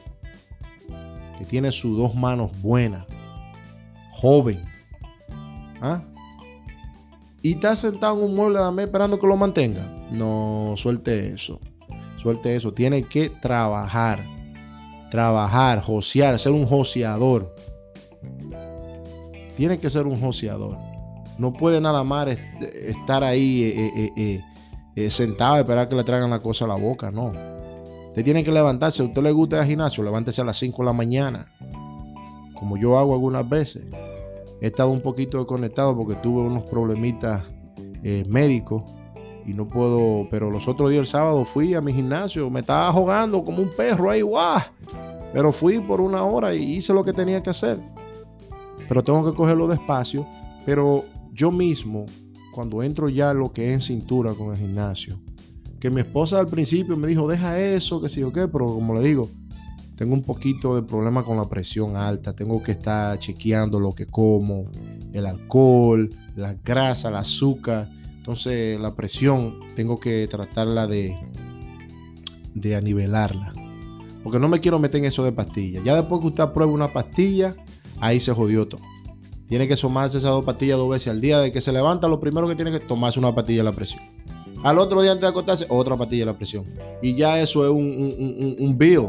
que 1.38 1.44
tiene 1.44 1.70
sus 1.70 1.96
dos 1.96 2.14
manos 2.14 2.50
buenas, 2.60 3.04
joven, 4.12 4.62
¿ah? 5.80 6.02
y 7.46 7.52
está 7.52 7.76
sentado 7.76 8.18
en 8.18 8.24
un 8.24 8.34
mueble 8.34 8.58
de 8.58 8.82
esperando 8.82 9.20
que 9.20 9.26
lo 9.28 9.36
mantenga. 9.36 9.82
No, 10.10 10.74
suelte 10.76 11.28
eso. 11.28 11.60
Suelte 12.16 12.56
eso. 12.56 12.72
Tiene 12.72 13.04
que 13.04 13.30
trabajar. 13.30 14.26
Trabajar, 15.12 15.80
josear, 15.80 16.40
ser 16.40 16.50
un 16.50 16.66
joseador. 16.66 17.54
Tiene 19.56 19.78
que 19.78 19.88
ser 19.88 20.08
un 20.08 20.20
joseador. 20.20 20.76
No 21.38 21.52
puede 21.52 21.80
nada 21.80 22.02
más 22.04 22.28
estar 22.60 23.22
ahí 23.22 23.62
eh, 24.16 24.42
eh, 24.94 25.10
sentado 25.10 25.56
y 25.56 25.60
esperar 25.60 25.88
que 25.88 25.96
le 25.96 26.04
traigan 26.04 26.30
la 26.30 26.40
cosa 26.40 26.64
a 26.64 26.68
la 26.68 26.76
boca, 26.76 27.10
no. 27.10 27.32
Usted 28.08 28.24
tiene 28.24 28.42
que 28.42 28.50
levantarse. 28.50 28.98
Si 28.98 29.02
a 29.02 29.06
usted 29.06 29.22
le 29.22 29.32
gusta 29.32 29.60
el 29.60 29.66
gimnasio, 29.66 30.02
levántese 30.02 30.40
a 30.40 30.44
las 30.44 30.58
5 30.58 30.78
de 30.78 30.86
la 30.86 30.92
mañana. 30.94 31.46
Como 32.54 32.78
yo 32.78 32.96
hago 32.98 33.12
algunas 33.12 33.46
veces. 33.46 33.84
He 34.62 34.68
estado 34.68 34.90
un 34.90 35.02
poquito 35.02 35.36
desconectado 35.36 35.94
porque 35.94 36.14
tuve 36.16 36.40
unos 36.42 36.62
problemitas 36.64 37.42
médicos 38.28 38.82
y 39.46 39.54
no 39.54 39.68
puedo, 39.68 40.26
pero 40.28 40.50
los 40.50 40.66
otros 40.66 40.90
días 40.90 41.00
el 41.00 41.06
sábado 41.06 41.44
fui 41.44 41.74
a 41.74 41.80
mi 41.80 41.92
gimnasio, 41.92 42.50
me 42.50 42.60
estaba 42.60 42.90
jugando 42.92 43.44
como 43.44 43.62
un 43.62 43.70
perro 43.76 44.10
ahí, 44.10 44.22
guau. 44.22 44.60
Pero 45.32 45.52
fui 45.52 45.78
por 45.78 46.00
una 46.00 46.24
hora 46.24 46.54
y 46.54 46.76
hice 46.76 46.92
lo 46.92 47.04
que 47.04 47.12
tenía 47.12 47.42
que 47.42 47.50
hacer. 47.50 47.78
Pero 48.88 49.04
tengo 49.04 49.24
que 49.24 49.36
cogerlo 49.36 49.68
despacio. 49.68 50.26
Pero 50.64 51.04
yo 51.36 51.52
mismo, 51.52 52.06
cuando 52.52 52.82
entro 52.82 53.08
ya 53.10 53.34
lo 53.34 53.52
que 53.52 53.68
es 53.68 53.72
en 53.74 53.80
cintura 53.80 54.32
con 54.32 54.52
el 54.52 54.58
gimnasio, 54.58 55.20
que 55.78 55.90
mi 55.90 56.00
esposa 56.00 56.40
al 56.40 56.48
principio 56.48 56.96
me 56.96 57.06
dijo, 57.06 57.28
deja 57.28 57.60
eso, 57.60 58.00
que 58.00 58.08
sí 58.08 58.22
o 58.22 58.32
qué, 58.32 58.48
pero 58.48 58.66
como 58.66 58.94
le 58.94 59.06
digo, 59.06 59.28
tengo 59.96 60.14
un 60.14 60.22
poquito 60.22 60.74
de 60.74 60.82
problema 60.82 61.22
con 61.22 61.36
la 61.36 61.48
presión 61.48 61.96
alta, 61.96 62.34
tengo 62.34 62.62
que 62.62 62.72
estar 62.72 63.18
chequeando 63.18 63.78
lo 63.78 63.94
que 63.94 64.06
como, 64.06 64.70
el 65.12 65.26
alcohol, 65.26 66.10
la 66.34 66.54
grasa, 66.54 67.10
el 67.10 67.16
azúcar. 67.16 67.88
Entonces 68.16 68.80
la 68.80 68.94
presión 68.94 69.60
tengo 69.74 70.00
que 70.00 70.26
tratarla 70.28 70.86
de, 70.86 71.16
de 72.54 72.76
anivelarla. 72.76 73.52
Porque 74.22 74.38
no 74.38 74.48
me 74.48 74.60
quiero 74.60 74.78
meter 74.78 75.00
en 75.00 75.06
eso 75.06 75.24
de 75.24 75.32
pastillas. 75.32 75.84
Ya 75.84 75.94
después 75.94 76.20
que 76.20 76.26
usted 76.28 76.48
pruebe 76.52 76.72
una 76.72 76.92
pastilla, 76.92 77.54
ahí 78.00 78.20
se 78.20 78.32
jodió 78.32 78.66
todo. 78.66 78.82
Tiene 79.48 79.68
que 79.68 79.76
sumarse 79.76 80.18
esas 80.18 80.30
dos 80.30 80.44
pastillas 80.44 80.78
dos 80.78 80.88
veces 80.88 81.08
al 81.08 81.20
día. 81.20 81.38
De 81.38 81.52
que 81.52 81.60
se 81.60 81.72
levanta, 81.72 82.08
lo 82.08 82.20
primero 82.20 82.48
que 82.48 82.56
tiene 82.56 82.72
que 82.72 82.80
tomarse 82.80 83.18
una 83.18 83.34
pastilla 83.34 83.58
de 83.58 83.64
la 83.64 83.72
presión. 83.72 84.02
Al 84.62 84.78
otro 84.78 85.02
día 85.02 85.12
antes 85.12 85.22
de 85.22 85.28
acostarse, 85.28 85.66
otra 85.68 85.96
pastilla 85.96 86.22
de 86.22 86.32
la 86.32 86.36
presión. 86.36 86.64
Y 87.02 87.14
ya 87.14 87.40
eso 87.40 87.64
es 87.64 87.70
un, 87.70 88.56
un, 88.58 88.78
bill. 88.78 89.08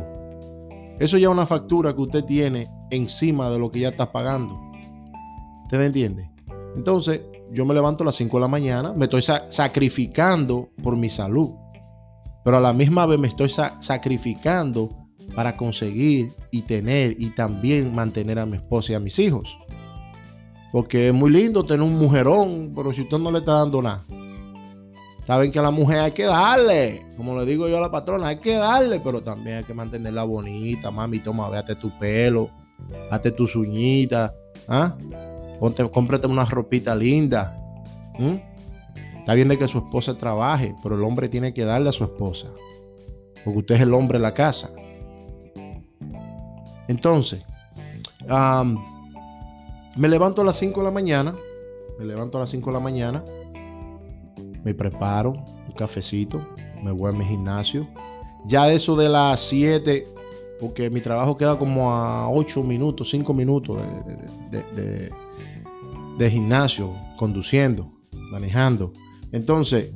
Eso 1.00 1.18
ya 1.18 1.28
es 1.28 1.32
una 1.32 1.46
factura 1.46 1.96
que 1.96 2.02
usted 2.02 2.24
tiene 2.26 2.68
encima 2.92 3.50
de 3.50 3.58
lo 3.58 3.72
que 3.72 3.80
ya 3.80 3.90
está 3.90 4.12
pagando. 4.12 4.60
¿Usted 5.64 5.82
entiende? 5.82 6.30
Entonces, 6.76 7.22
yo 7.52 7.66
me 7.66 7.74
levanto 7.74 8.04
a 8.04 8.06
las 8.06 8.16
5 8.16 8.38
de 8.38 8.42
la 8.42 8.48
mañana, 8.48 8.94
me 8.94 9.06
estoy 9.06 9.22
sacrificando 9.22 10.70
por 10.84 10.96
mi 10.96 11.10
salud. 11.10 11.52
Pero 12.44 12.58
a 12.58 12.62
la 12.62 12.74
misma 12.74 13.06
vez 13.06 13.20
me 13.20 13.28
estoy 13.28 13.50
sacrificando 13.80 14.90
para 15.36 15.58
conseguir 15.58 16.34
y 16.52 16.62
tener 16.62 17.16
y 17.20 17.32
también 17.32 17.94
mantener 17.94 18.40
a 18.40 18.46
mi 18.46 18.58
esposa 18.58 18.94
y 18.94 18.96
a 18.96 19.00
mis 19.00 19.20
hijos. 19.20 19.58
Porque 20.78 21.08
es 21.08 21.14
muy 21.14 21.32
lindo 21.32 21.66
tener 21.66 21.82
un 21.82 21.98
mujerón, 21.98 22.72
pero 22.76 22.94
si 22.94 23.02
usted 23.02 23.18
no 23.18 23.32
le 23.32 23.40
está 23.40 23.54
dando 23.54 23.82
nada. 23.82 24.06
Saben 25.26 25.52
que 25.52 25.58
a 25.58 25.64
la 25.64 25.72
mujer 25.72 26.04
hay 26.04 26.12
que 26.12 26.26
darle, 26.26 27.04
como 27.18 27.36
le 27.36 27.48
digo 27.48 27.68
yo 27.68 27.80
a 27.80 27.82
la 27.82 27.90
patrona, 27.90 28.28
hay 28.28 28.38
que 28.38 28.58
darle, 28.58 29.00
pero 29.00 29.24
también 29.24 29.58
hay 29.58 29.64
que 29.64 29.74
mantenerla 29.74 30.24
bonita, 30.24 30.92
mami, 30.92 31.18
toma, 31.18 31.50
véate 31.50 31.74
tu 31.78 31.90
pelo, 31.98 32.52
hazte 33.10 33.32
tus 33.32 33.56
uñitas, 33.56 34.32
¿ah? 34.68 34.96
Ponte, 35.60 35.84
cómprate 35.90 36.28
una 36.28 36.46
ropita 36.46 36.96
linda. 36.96 37.58
Está 39.18 39.34
bien 39.34 39.48
de 39.48 39.58
que 39.58 39.68
su 39.68 39.80
esposa 39.80 40.16
trabaje, 40.16 40.76
pero 40.84 40.94
el 40.94 41.02
hombre 41.02 41.28
tiene 41.28 41.56
que 41.56 41.66
darle 41.66 41.90
a 41.90 41.92
su 41.92 42.04
esposa. 42.04 42.50
Porque 43.44 43.58
usted 43.58 43.76
es 43.78 43.82
el 43.82 43.96
hombre 43.96 44.20
de 44.20 44.22
la 44.22 44.36
casa. 44.36 44.70
Entonces, 46.88 47.44
me 49.98 50.08
levanto 50.08 50.42
a 50.42 50.46
las 50.46 50.58
5 50.58 50.80
de 50.80 50.86
la 50.86 50.92
mañana. 50.92 51.36
Me 52.00 52.06
levanto 52.06 52.38
a 52.38 52.42
las 52.42 52.50
5 52.52 52.70
de 52.70 52.74
la 52.74 52.80
mañana. 52.80 53.24
Me 54.64 54.74
preparo 54.74 55.32
un 55.32 55.74
cafecito. 55.76 56.42
Me 56.84 56.92
voy 56.92 57.10
a 57.10 57.14
mi 57.14 57.26
gimnasio. 57.26 57.88
Ya 58.46 58.72
eso 58.72 58.96
de 58.96 59.10
las 59.10 59.42
7, 59.42 60.08
porque 60.60 60.90
mi 60.90 61.02
trabajo 61.02 61.36
queda 61.36 61.58
como 61.58 61.92
a 61.92 62.30
8 62.30 62.64
minutos, 62.64 63.10
5 63.10 63.34
minutos 63.34 63.80
de, 64.52 66.30
gimnasio, 66.30 66.94
conduciendo, 67.18 67.92
manejando. 68.32 68.94
Entonces, 69.32 69.94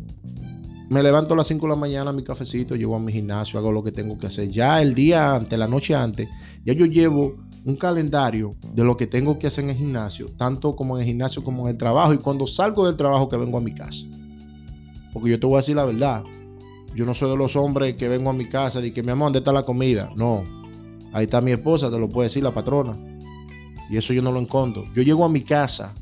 me 0.90 1.02
levanto 1.02 1.34
a 1.36 1.38
las 1.38 1.48
5 1.48 1.66
de 1.66 1.70
la 1.70 1.76
mañana, 1.78 2.12
mi 2.12 2.24
cafecito, 2.24 2.76
llevo 2.76 2.96
a 2.96 3.00
mi 3.00 3.14
gimnasio, 3.14 3.60
hago 3.60 3.72
lo 3.72 3.84
que 3.84 3.92
tengo 3.92 4.18
que 4.18 4.28
hacer. 4.28 4.50
Ya 4.50 4.82
el 4.82 4.94
día 4.94 5.36
antes, 5.36 5.58
la 5.58 5.68
noche 5.68 5.96
antes, 5.96 6.28
ya 6.66 6.74
yo 6.74 6.86
llevo 6.86 7.36
un 7.64 7.76
calendario 7.76 8.56
de 8.74 8.84
lo 8.84 8.98
que 8.98 9.08
tengo 9.08 9.38
que 9.38 9.48
hacer 9.48 9.64
en 9.64 9.72
el 9.72 9.76
gimnasio, 9.76 10.30
tanto 10.38 10.76
como 10.76 10.96
en 10.96 11.02
el 11.02 11.08
gimnasio 11.08 11.44
como 11.44 11.64
en 11.64 11.72
el 11.72 11.78
trabajo, 11.78 12.14
y 12.14 12.18
cuando 12.18 12.48
salgo 12.48 12.86
del 12.86 12.96
trabajo 12.96 13.30
que 13.30 13.38
vengo 13.38 13.58
a 13.58 13.62
mi 13.62 13.74
casa. 13.74 14.06
Porque 15.14 15.30
yo 15.30 15.40
te 15.40 15.46
voy 15.46 15.56
a 15.56 15.58
decir 15.58 15.76
la 15.76 15.86
verdad, 15.86 16.24
yo 16.96 17.06
no 17.06 17.14
soy 17.14 17.30
de 17.30 17.38
los 17.38 17.56
hombres 17.56 17.96
que 17.96 18.08
vengo 18.08 18.30
a 18.30 18.34
mi 18.34 18.48
casa 18.48 18.84
y 18.86 18.92
que 18.92 19.04
mi 19.04 19.12
amor, 19.12 19.28
¿dónde 19.28 19.40
está 19.40 19.52
la 19.52 19.64
comida? 19.64 20.12
No, 20.16 20.44
ahí 21.14 21.26
está 21.26 21.42
mi 21.42 21.52
esposa, 21.52 21.92
te 21.92 22.00
lo 22.00 22.10
puede 22.10 22.30
decir 22.30 22.44
la 22.44 22.54
patrona. 22.54 22.98
Y 23.90 23.98
eso 23.98 24.14
yo 24.14 24.22
no 24.22 24.32
lo 24.32 24.40
encontro. 24.40 24.86
Yo 24.96 25.04
llego 25.04 25.26
a 25.26 25.30
mi 25.30 25.42
casa 25.42 25.94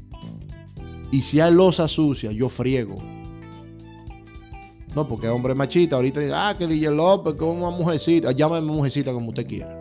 y 1.11 1.21
si 1.21 1.39
hay 1.39 1.51
losa 1.51 1.87
sucia, 1.87 2.31
yo 2.31 2.47
friego 2.49 2.97
no, 4.95 5.07
porque 5.07 5.29
hombre 5.29 5.53
machita. 5.53 5.95
Ahorita 5.95 6.19
dice, 6.19 6.33
ah, 6.35 6.55
que 6.57 6.65
DJ 6.65 6.91
López, 6.91 7.35
que 7.35 7.43
una 7.43 7.69
mujercita. 7.69 8.31
Llámame 8.31 8.65
mujercita 8.65 9.13
como 9.13 9.29
usted 9.29 9.45
quiera. 9.45 9.78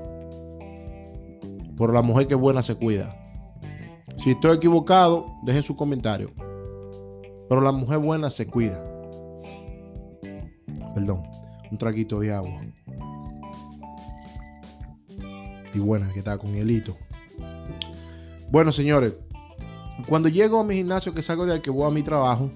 Pero 1.79 1.93
la 1.93 2.03
mujer 2.03 2.27
que 2.27 2.35
es 2.35 2.41
buena 2.41 2.63
se 2.63 2.75
cuida. 2.75 3.15
Si 4.23 4.31
estoy 4.31 4.57
equivocado, 4.57 5.27
dejen 5.45 5.63
su 5.63 5.77
comentario. 5.77 6.33
Pero 7.49 7.61
la 7.61 7.73
mujer 7.73 7.99
buena 7.99 8.31
se 8.31 8.47
cuida. 8.47 8.83
Perdón, 10.95 11.23
un 11.71 11.79
traguito 11.79 12.19
de 12.21 12.35
agua. 12.35 12.61
Y 15.73 15.79
buena, 15.79 16.13
que 16.13 16.19
está 16.19 16.37
con 16.37 16.53
hielito. 16.53 16.97
Bueno, 18.51 18.73
señores, 18.73 19.15
cuando 20.09 20.29
llego 20.29 20.59
a 20.61 20.65
mi 20.65 20.77
gimnasio, 20.77 21.15
que 21.15 21.23
salgo 21.23 21.47
de 21.47 21.55
ahí, 21.55 21.61
que 21.61 21.71
voy 21.71 21.87
a 21.87 21.91
mi 21.93 22.03
trabajo, 22.03 22.51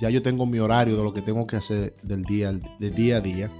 ya 0.00 0.10
yo 0.10 0.22
tengo 0.22 0.46
mi 0.46 0.58
horario 0.58 0.96
de 0.96 1.02
lo 1.02 1.12
que 1.12 1.22
tengo 1.22 1.46
que 1.46 1.56
hacer 1.56 1.96
del 2.02 2.22
día, 2.24 2.52
del 2.78 2.94
día 2.94 3.16
a 3.16 3.20
día, 3.20 3.50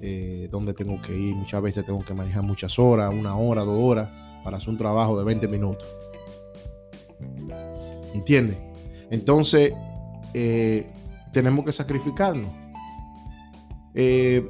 eh, 0.00 0.48
donde 0.50 0.74
tengo 0.74 1.00
que 1.00 1.16
ir. 1.16 1.34
Muchas 1.34 1.62
veces 1.62 1.84
tengo 1.86 2.04
que 2.04 2.14
manejar 2.14 2.42
muchas 2.42 2.78
horas, 2.78 3.12
una 3.12 3.36
hora, 3.36 3.62
dos 3.62 3.78
horas, 3.78 4.08
para 4.44 4.58
hacer 4.58 4.70
un 4.70 4.76
trabajo 4.76 5.18
de 5.18 5.24
20 5.24 5.48
minutos. 5.48 5.86
¿Entiendes? 8.14 8.58
Entonces, 9.10 9.72
eh, 10.34 10.86
tenemos 11.32 11.64
que 11.64 11.72
sacrificarnos. 11.72 12.50
Eh, 13.94 14.46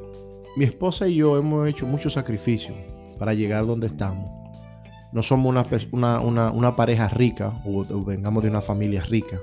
mi 0.57 0.65
esposa 0.65 1.07
y 1.07 1.17
yo 1.17 1.37
hemos 1.37 1.69
hecho 1.69 1.87
muchos 1.87 2.15
sacrificios 2.15 2.77
para 3.19 3.35
llegar 3.35 3.67
donde 3.67 3.87
estamos. 3.87 4.31
No 5.13 5.23
somos 5.23 5.55
una, 5.93 6.21
una, 6.21 6.77
pareja 6.77 7.09
rica 7.09 7.53
o 7.65 7.85
vengamos 8.05 8.43
de 8.43 8.51
una 8.51 8.61
familia 8.61 9.03
rica. 9.03 9.39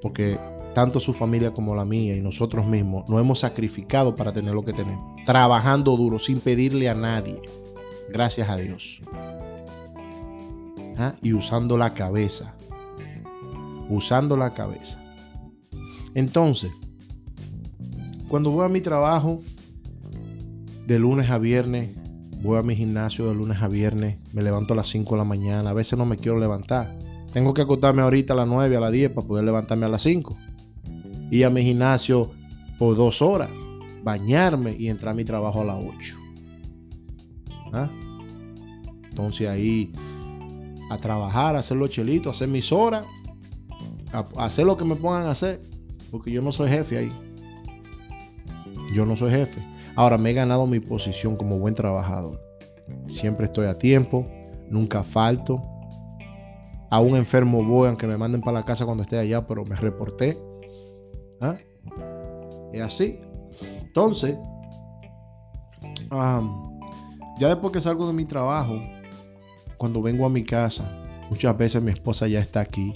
Porque 0.00 0.38
tanto 0.78 1.00
su 1.00 1.12
familia 1.12 1.52
como 1.52 1.74
la 1.74 1.84
mía 1.84 2.14
y 2.14 2.20
nosotros 2.20 2.64
mismos 2.64 3.08
nos 3.08 3.20
hemos 3.20 3.40
sacrificado 3.40 4.14
para 4.14 4.32
tener 4.32 4.54
lo 4.54 4.64
que 4.64 4.72
tenemos. 4.72 5.04
Trabajando 5.24 5.96
duro, 5.96 6.20
sin 6.20 6.38
pedirle 6.38 6.88
a 6.88 6.94
nadie. 6.94 7.42
Gracias 8.10 8.48
a 8.48 8.56
Dios. 8.58 9.02
¿Ah? 10.96 11.14
Y 11.20 11.32
usando 11.32 11.76
la 11.76 11.94
cabeza. 11.94 12.54
Usando 13.90 14.36
la 14.36 14.54
cabeza. 14.54 15.02
Entonces, 16.14 16.70
cuando 18.28 18.52
voy 18.52 18.64
a 18.64 18.68
mi 18.68 18.80
trabajo, 18.80 19.40
de 20.86 20.96
lunes 21.00 21.28
a 21.28 21.38
viernes, 21.38 21.90
voy 22.40 22.56
a 22.56 22.62
mi 22.62 22.76
gimnasio 22.76 23.26
de 23.26 23.34
lunes 23.34 23.60
a 23.60 23.66
viernes, 23.66 24.18
me 24.32 24.44
levanto 24.44 24.74
a 24.74 24.76
las 24.76 24.86
5 24.86 25.16
de 25.16 25.18
la 25.18 25.24
mañana, 25.24 25.70
a 25.70 25.74
veces 25.74 25.98
no 25.98 26.06
me 26.06 26.18
quiero 26.18 26.38
levantar. 26.38 26.96
Tengo 27.32 27.52
que 27.52 27.62
acostarme 27.62 28.02
ahorita 28.02 28.34
a 28.34 28.36
las 28.36 28.46
9, 28.46 28.76
a 28.76 28.80
las 28.80 28.92
10 28.92 29.10
para 29.10 29.26
poder 29.26 29.44
levantarme 29.44 29.86
a 29.86 29.88
las 29.88 30.02
5 30.02 30.38
ir 31.30 31.44
a 31.44 31.50
mi 31.50 31.62
gimnasio 31.62 32.30
por 32.78 32.96
dos 32.96 33.22
horas, 33.22 33.50
bañarme 34.02 34.72
y 34.78 34.88
entrar 34.88 35.12
a 35.12 35.16
mi 35.16 35.24
trabajo 35.24 35.62
a 35.62 35.64
las 35.64 35.76
8. 35.84 36.16
¿Ah? 37.72 37.90
Entonces 39.10 39.48
ahí 39.48 39.92
a 40.90 40.96
trabajar, 40.96 41.56
a 41.56 41.58
hacer 41.58 41.76
los 41.76 41.90
chelitos, 41.90 42.28
a 42.28 42.36
hacer 42.36 42.48
mis 42.48 42.72
horas, 42.72 43.04
hacer 44.36 44.64
lo 44.64 44.76
que 44.76 44.84
me 44.84 44.96
pongan 44.96 45.26
a 45.26 45.32
hacer, 45.32 45.60
porque 46.10 46.30
yo 46.30 46.40
no 46.40 46.52
soy 46.52 46.70
jefe 46.70 46.98
ahí. 46.98 47.12
Yo 48.94 49.04
no 49.04 49.16
soy 49.16 49.30
jefe. 49.30 49.60
Ahora 49.96 50.16
me 50.16 50.30
he 50.30 50.34
ganado 50.34 50.66
mi 50.66 50.80
posición 50.80 51.36
como 51.36 51.58
buen 51.58 51.74
trabajador. 51.74 52.40
Siempre 53.06 53.46
estoy 53.46 53.66
a 53.66 53.76
tiempo, 53.76 54.24
nunca 54.70 55.02
falto. 55.02 55.60
A 56.90 57.00
un 57.00 57.16
enfermo 57.16 57.62
voy, 57.62 57.88
aunque 57.88 58.06
me 58.06 58.16
manden 58.16 58.40
para 58.40 58.60
la 58.60 58.64
casa 58.64 58.86
cuando 58.86 59.02
esté 59.02 59.18
allá, 59.18 59.46
pero 59.46 59.64
me 59.64 59.76
reporté. 59.76 60.38
¿Ah? 61.40 61.56
Es 62.72 62.82
así. 62.82 63.20
Entonces, 63.80 64.36
ya 67.38 67.48
después 67.48 67.72
que 67.72 67.80
salgo 67.80 68.06
de 68.06 68.12
mi 68.12 68.24
trabajo, 68.24 68.80
cuando 69.76 70.02
vengo 70.02 70.26
a 70.26 70.28
mi 70.28 70.44
casa, 70.44 70.90
muchas 71.30 71.56
veces 71.56 71.82
mi 71.82 71.92
esposa 71.92 72.28
ya 72.28 72.40
está 72.40 72.60
aquí. 72.60 72.92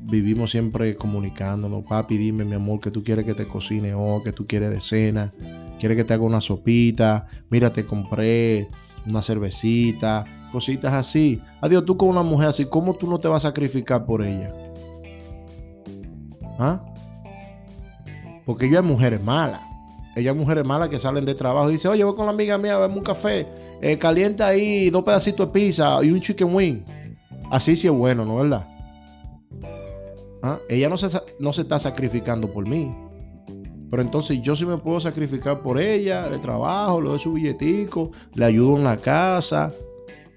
vivimos 0.00 0.50
siempre 0.50 0.96
comunicándonos. 0.96 1.84
Papi, 1.84 2.16
dime, 2.16 2.44
mi 2.44 2.54
amor, 2.54 2.80
que 2.80 2.90
tú 2.90 3.02
quieres 3.02 3.24
que 3.24 3.34
te 3.34 3.46
cocine 3.46 3.94
o 3.94 4.22
que 4.22 4.32
tú 4.32 4.46
quieres 4.46 4.70
de 4.70 4.80
cena. 4.80 5.32
Quieres 5.78 5.96
que 5.96 6.04
te 6.04 6.14
haga 6.14 6.24
una 6.24 6.40
sopita. 6.40 7.26
Mira, 7.50 7.72
te 7.72 7.84
compré 7.84 8.68
una 9.06 9.22
cervecita. 9.22 10.24
Cositas 10.52 10.92
así. 10.92 11.40
Adiós, 11.60 11.84
tú 11.84 11.96
con 11.96 12.08
una 12.08 12.22
mujer 12.22 12.48
así, 12.48 12.64
¿cómo 12.64 12.94
tú 12.94 13.08
no 13.08 13.20
te 13.20 13.28
vas 13.28 13.44
a 13.44 13.48
sacrificar 13.48 14.04
por 14.04 14.22
ella? 14.22 14.52
¿Ah? 16.58 16.84
Porque 18.50 18.66
ella 18.66 18.80
es 18.80 18.84
mujeres 18.84 19.22
malas. 19.22 19.60
Ella 20.16 20.32
es 20.32 20.36
mujeres 20.36 20.64
malas 20.64 20.88
que 20.88 20.98
salen 20.98 21.24
de 21.24 21.36
trabajo 21.36 21.70
y 21.70 21.74
dice, 21.74 21.86
oye, 21.86 22.02
voy 22.02 22.16
con 22.16 22.26
la 22.26 22.32
amiga 22.32 22.58
mía 22.58 22.74
a 22.74 22.78
verme 22.80 22.96
un 22.96 23.04
café. 23.04 23.46
Eh, 23.80 23.96
calienta 23.96 24.48
ahí 24.48 24.90
dos 24.90 25.04
pedacitos 25.04 25.46
de 25.46 25.52
pizza 25.52 26.02
y 26.02 26.10
un 26.10 26.20
chicken 26.20 26.52
wing. 26.52 26.80
Así 27.48 27.76
sí 27.76 27.86
es 27.86 27.92
bueno, 27.92 28.24
¿no 28.24 28.42
es 28.42 28.50
verdad? 28.50 28.66
¿Ah? 30.42 30.58
Ella 30.68 30.88
no 30.88 30.96
se, 30.96 31.16
no 31.38 31.52
se 31.52 31.62
está 31.62 31.78
sacrificando 31.78 32.52
por 32.52 32.66
mí. 32.66 32.92
Pero 33.88 34.02
entonces 34.02 34.42
yo 34.42 34.56
sí 34.56 34.66
me 34.66 34.78
puedo 34.78 34.98
sacrificar 34.98 35.62
por 35.62 35.80
ella, 35.80 36.28
de 36.28 36.40
trabajo, 36.40 37.00
le 37.00 37.10
doy 37.10 37.20
su 37.20 37.34
billetico, 37.34 38.10
le 38.34 38.46
ayudo 38.46 38.78
en 38.78 38.82
la 38.82 38.96
casa. 38.96 39.72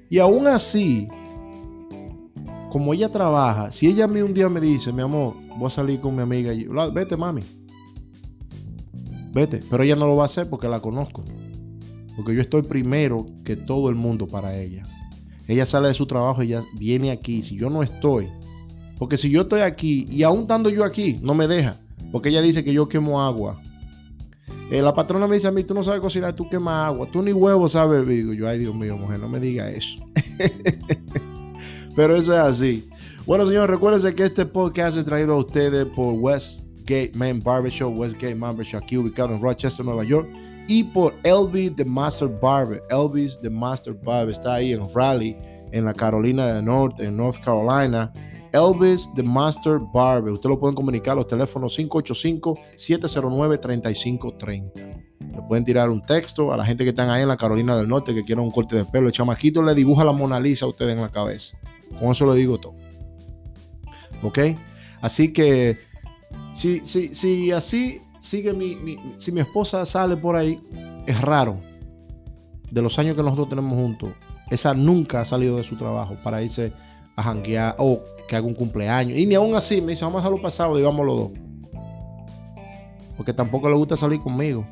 Y 0.08 0.20
aún 0.20 0.46
así, 0.46 1.08
como 2.70 2.93
ella 2.93 3.12
trabaja, 3.12 3.72
si 3.72 3.88
ella 3.88 4.05
a 4.05 4.08
mí 4.08 4.22
un 4.22 4.36
día 4.36 4.50
me 4.50 4.62
dice, 4.62 4.93
mi 4.93 5.01
amor, 5.01 5.34
voy 5.58 5.65
a 5.65 5.72
salir 5.72 6.00
con 6.00 6.15
mi 6.15 6.22
amiga, 6.22 6.53
y 6.53 6.67
vete 6.93 7.17
mami, 7.17 7.41
vete. 9.34 9.62
Pero 9.70 9.84
ella 9.84 9.96
no 9.96 10.08
lo 10.08 10.16
va 10.16 10.24
a 10.24 10.25
hacer 10.25 10.50
porque 10.50 10.68
la 10.68 10.80
conozco. 10.80 11.24
Porque 12.16 12.36
yo 12.36 12.42
estoy 12.42 12.62
primero 12.62 13.25
que 13.44 13.56
todo 13.56 13.90
el 13.90 13.96
mundo 13.96 14.28
para 14.28 14.58
ella. 14.58 14.84
Ella 15.48 15.66
sale 15.66 15.90
de 15.90 15.94
su 15.94 16.06
trabajo, 16.06 16.42
ella 16.42 16.63
viene 16.75 17.12
aquí. 17.12 17.44
Si 17.44 17.58
yo 17.58 17.70
no 17.70 17.84
estoy, 17.84 18.30
porque 18.98 19.18
si 19.18 19.30
yo 19.30 19.42
estoy 19.42 19.62
aquí 19.62 20.08
y 20.10 20.24
aún 20.24 20.42
estando 20.42 20.70
yo 20.70 20.84
aquí, 20.84 21.20
no 21.22 21.34
me 21.34 21.48
deja. 21.48 21.78
Porque 22.12 22.30
ella 22.30 22.42
dice 22.42 22.63
que 22.63 22.74
yo 22.74 22.88
quemo 22.88 23.22
agua. 23.22 23.60
Eh, 24.72 24.82
la 24.82 24.96
patrona 24.96 25.28
me 25.28 25.36
dice 25.36 25.48
a 25.48 25.52
mí, 25.52 25.63
tú 25.63 25.74
no 25.74 25.84
sabes 25.84 26.00
cocinar, 26.00 26.36
tú 26.36 26.48
quemas 26.48 26.88
agua. 26.88 27.08
Tú 27.12 27.22
ni 27.22 27.34
huevo 27.34 27.68
sabes. 27.68 28.08
Digo 28.08 28.34
yo, 28.34 28.48
ay 28.48 28.60
Dios 28.60 28.74
mío, 28.74 28.96
mujer, 28.96 29.20
no 29.20 29.28
me 29.28 29.40
diga 29.40 29.70
eso. 29.70 30.00
Pero 31.96 32.16
eso 32.16 32.34
es 32.34 32.40
así. 32.40 32.90
Bueno, 33.25 33.46
señores, 33.46 33.70
recuérdense 33.70 34.16
que 34.16 34.24
este 34.24 34.46
podcast 34.46 34.98
es 34.98 35.06
traído 35.06 35.34
a 35.34 35.38
ustedes 35.38 35.86
por 35.86 36.13
Westgate 36.84 37.16
Man 37.16 37.42
Barbershop, 37.42 37.98
Westgate 37.98 38.36
Barbershop, 38.36 38.84
aquí 38.84 38.98
ubicado 38.98 39.34
en 39.34 39.42
Rochester, 39.42 39.86
Nueva 39.86 40.04
York. 40.04 40.28
Y 40.68 40.84
por 40.84 41.16
Elvis 41.24 41.74
The 41.75 41.86
Master 41.86 42.28
Barber. 42.28 42.84
Elvis 42.90 43.40
The 43.42 43.50
Master 43.50 43.94
Barber 43.94 44.34
está 44.34 44.56
ahí 44.56 44.74
en 44.74 44.82
Raleigh, 44.94 45.38
en 45.72 45.86
la 45.86 45.94
Carolina 45.94 46.48
del 46.48 46.66
Norte, 46.66 47.06
en 47.06 47.16
North 47.18 47.42
Carolina. 47.44 48.12
Elvis 48.52 49.10
The 49.16 49.24
Master 49.24 49.80
Barber. 49.94 50.34
Usted 50.34 50.50
lo 50.50 50.60
pueden 50.60 50.75
comunicar 50.75 51.13
a 51.13 51.16
los 51.16 51.28
teléfonos 51.28 51.80
585-709-3530. 51.80 54.72
Le 55.20 55.42
pueden 55.48 55.63
tirar 55.63 55.90
un 55.90 56.06
texto 56.06 56.52
a 56.52 56.58
la 56.58 56.66
gente 56.66 56.84
que 56.84 56.90
están 56.90 57.10
ahí 57.10 57.22
en 57.24 57.30
la 57.30 57.38
Carolina 57.38 57.78
del 57.78 57.88
Norte 57.88 58.13
que 58.13 58.24
quieren 58.24 58.44
un 58.44 58.52
corte 58.52 58.75
de 58.75 58.84
pelo. 58.86 59.08
El 59.08 59.13
chamaquito 59.13 59.63
le 59.63 59.74
dibuja 59.74 60.04
la 60.04 60.12
Mona 60.12 60.38
Lisa 60.40 60.66
a 60.66 60.70
usted 60.70 60.90
en 60.90 61.02
la 61.02 61.10
cabeza. 61.10 61.58
Con 61.98 62.12
eso 62.12 62.28
le 62.28 62.36
digo 62.36 62.58
todo. 62.58 62.75
¿Ok? 64.22 64.40
Así 65.02 65.34
que, 65.34 65.78
si, 66.53 66.86
si, 66.86 67.13
si 67.13 67.51
así 67.51 68.01
sigue 68.19 68.53
mi, 68.53 68.77
si 69.17 69.31
mi 69.31 69.41
esposa 69.41 69.86
sale 69.86 70.15
por 70.15 70.36
ahí, 70.36 70.62
es 71.05 71.19
raro. 71.22 71.60
De 72.72 72.81
los 72.81 72.98
años 72.98 73.15
que 73.15 73.22
nosotros 73.22 73.50
tenemos 73.50 73.74
juntos, 73.74 74.13
esa 74.50 74.74
nunca 74.74 75.22
ha 75.22 75.25
salido 75.25 75.57
de 75.57 75.63
su 75.63 75.75
trabajo 75.75 76.15
para 76.24 76.41
irse 76.41 76.74
a 77.15 77.24
janguear 77.24 77.75
o 77.77 78.01
que 78.27 78.36
haga 78.36 78.48
un 78.48 78.55
cumpleaños. 78.55 79.17
Y 79.17 79.25
ni 79.25 79.36
aún 79.36 79.55
así 79.55 79.82
me 79.82 79.91
dice, 79.91 80.06
vamos 80.06 80.19
a 80.19 80.23
dejarlo 80.23 80.41
pasado, 80.41 80.78
digamos 80.78 81.06
los 81.06 81.17
dos. 81.17 81.32
Porque 83.17 83.34
tampoco 83.34 83.69
le 83.69 83.75
gusta 83.75 83.95
salir 83.95 84.19
conmigo. 84.19 84.65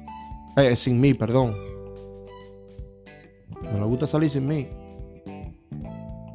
Eh, 0.58 0.76
sin 0.76 1.00
mí, 1.00 1.14
perdón. 1.14 1.56
No 3.62 3.80
le 3.80 3.86
gusta 3.86 4.08
salir 4.08 4.30
sin 4.30 4.48
mí. 4.48 4.68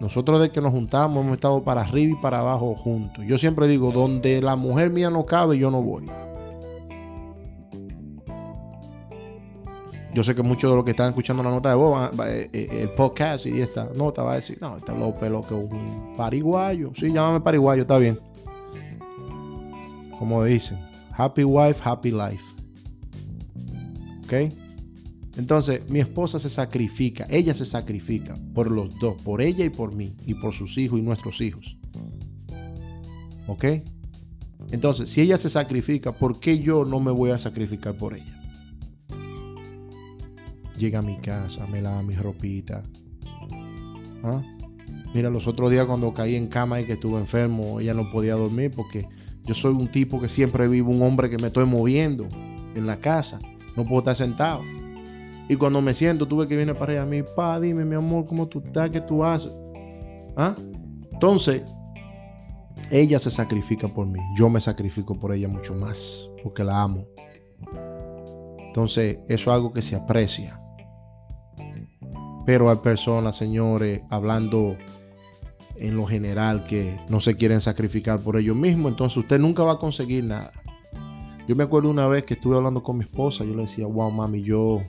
Nosotros 0.01 0.41
de 0.41 0.51
que 0.51 0.61
nos 0.61 0.73
juntamos 0.73 1.25
hemos 1.25 1.35
estado 1.35 1.63
para 1.63 1.81
arriba 1.81 2.19
y 2.19 2.23
para 2.23 2.41
abajo 2.41 2.75
juntos. 2.75 3.25
Yo 3.27 3.39
siempre 3.39 3.67
digo, 3.67 3.93
donde 3.93 4.43
la 4.43 4.57
mujer 4.57 4.91
mía 4.91 5.09
no 5.09 5.25
cabe, 5.25 5.59
yo 5.59 5.71
no 5.71 5.83
voy. 5.83 6.07
Yo 10.13 10.25
sé 10.25 10.35
que 10.35 10.43
muchos 10.43 10.71
de 10.71 10.77
los 10.77 10.85
que 10.85 10.93
están 10.93 11.11
escuchando 11.11 11.43
la 11.43 11.51
nota 11.51 11.69
de 11.69 11.75
voz, 11.75 12.11
eh, 12.27 12.49
eh, 12.53 12.69
el 12.73 12.91
podcast 12.91 13.45
y 13.45 13.61
esta 13.61 13.91
nota 13.95 14.23
va 14.23 14.33
a 14.33 14.35
decir, 14.37 14.59
no, 14.63 14.79
está 14.79 14.95
López 14.95 15.31
lo 15.31 15.43
que 15.43 15.53
un 15.53 16.15
pariguayo. 16.17 16.91
Sí, 16.95 17.13
llámame 17.13 17.41
pariguayo, 17.41 17.83
está 17.83 17.99
bien. 17.99 18.19
Como 20.19 20.43
dicen, 20.45 20.79
happy 21.13 21.45
wife, 21.45 21.81
happy 21.85 22.13
life. 22.13 22.55
¿Ok? 24.25 24.65
Entonces, 25.37 25.88
mi 25.90 26.01
esposa 26.01 26.38
se 26.38 26.49
sacrifica, 26.49 27.27
ella 27.29 27.55
se 27.55 27.66
sacrifica 27.66 28.38
por 28.55 28.70
los 28.70 28.99
dos, 28.99 29.20
por 29.22 29.42
ella 29.42 29.64
y 29.64 29.70
por 29.70 29.92
mí, 29.92 30.16
y 30.25 30.35
por 30.35 30.55
sus 30.55 30.79
hijos 30.79 30.99
y 30.99 31.03
nuestros 31.03 31.40
hijos. 31.40 31.77
¿Ok? 33.46 33.64
Entonces, 34.70 35.09
si 35.11 35.20
ella 35.20 35.38
se 35.38 35.51
sacrifica, 35.51 36.16
¿por 36.16 36.40
qué 36.40 36.59
yo 36.59 36.85
no 36.85 37.01
me 37.01 37.12
voy 37.12 37.31
a 37.31 37.38
sacrificar 37.38 37.94
por 37.94 38.14
ella? 38.14 38.37
llega 40.79 40.99
a 40.99 41.03
mi 41.03 41.16
casa, 41.16 41.66
me 41.66 41.81
lava 41.81 42.03
mi 42.03 42.14
ropita. 42.14 42.83
¿Ah? 44.22 44.42
Mira, 45.14 45.31
los 45.31 45.46
otros 45.46 45.70
días 45.70 45.87
cuando 45.87 46.12
caí 46.12 46.37
en 46.37 46.46
cama 46.46 46.81
y 46.81 46.85
que 46.85 46.92
estuve 46.92 47.18
enfermo, 47.18 47.81
ella 47.81 47.94
no 47.94 48.11
podía 48.11 48.35
dormir 48.35 48.72
porque 48.75 49.09
yo 49.44 49.55
soy 49.55 49.72
un 49.72 49.88
tipo 49.90 50.20
que 50.20 50.29
siempre 50.29 50.68
vivo, 50.68 50.90
un 50.90 51.03
hombre 51.03 51.31
que 51.31 51.38
me 51.38 51.49
estoy 51.49 51.66
moviendo 51.66 52.29
en 52.75 52.87
la 52.87 52.99
casa. 53.01 53.40
No 53.77 53.85
puedo 53.85 53.99
estar 53.99 54.16
sentado. 54.16 54.62
Y 55.49 55.57
cuando 55.57 55.81
me 55.81 55.95
siento, 55.95 56.27
tuve 56.27 56.49
que 56.49 56.57
viene 56.57 56.75
para 56.75 56.93
allá 56.93 57.03
a 57.03 57.07
mí, 57.07 57.23
pa, 57.23 57.61
dime, 57.61 57.85
mi 57.85 57.95
amor, 57.95 58.27
¿cómo 58.27 58.49
tú 58.49 58.63
estás? 58.65 58.91
¿Qué 58.91 59.01
tú 59.01 59.25
haces? 59.25 59.53
¿Ah? 60.37 60.55
Entonces, 61.13 61.63
ella 62.91 63.19
se 63.19 63.31
sacrifica 63.31 63.89
por 63.89 64.07
mí. 64.07 64.19
Yo 64.37 64.49
me 64.49 64.61
sacrifico 64.61 65.15
por 65.15 65.33
ella 65.33 65.49
mucho 65.49 65.75
más, 65.75 66.29
porque 66.43 66.65
la 66.65 66.83
amo. 66.83 67.07
Entonces, 68.59 69.21
eso 69.29 69.51
es 69.51 69.55
algo 69.55 69.73
que 69.73 69.83
se 69.83 69.97
aprecia. 69.97 70.61
Pero 72.45 72.71
hay 72.71 72.77
personas, 72.77 73.37
señores, 73.37 74.03
hablando 74.11 74.77
en 75.79 75.97
lo 75.97 76.07
general 76.07 76.65
que 76.65 76.99
no 77.09 77.21
se 77.21 77.37
quieren 77.37 77.61
sacrificar 77.61 78.21
por 78.21 78.37
ellos 78.37 78.57
mismos. 78.57 78.93
Entonces 78.93 79.19
usted 79.19 79.39
nunca 79.39 79.63
va 79.63 79.73
a 79.73 79.79
conseguir 79.79 80.25
nada. 80.25 80.53
Yo 81.47 81.55
me 81.55 81.65
acuerdo 81.65 81.91
una 81.91 82.07
vez 82.09 82.25
que 82.25 82.35
estuve 82.35 82.57
hablando 82.57 82.83
con 82.83 82.99
mi 82.99 83.05
esposa. 83.05 83.45
Yo 83.45 83.55
le 83.55 83.63
decía, 83.63 83.87
wow, 83.87 84.11
mami, 84.11 84.43
yo 84.43 84.83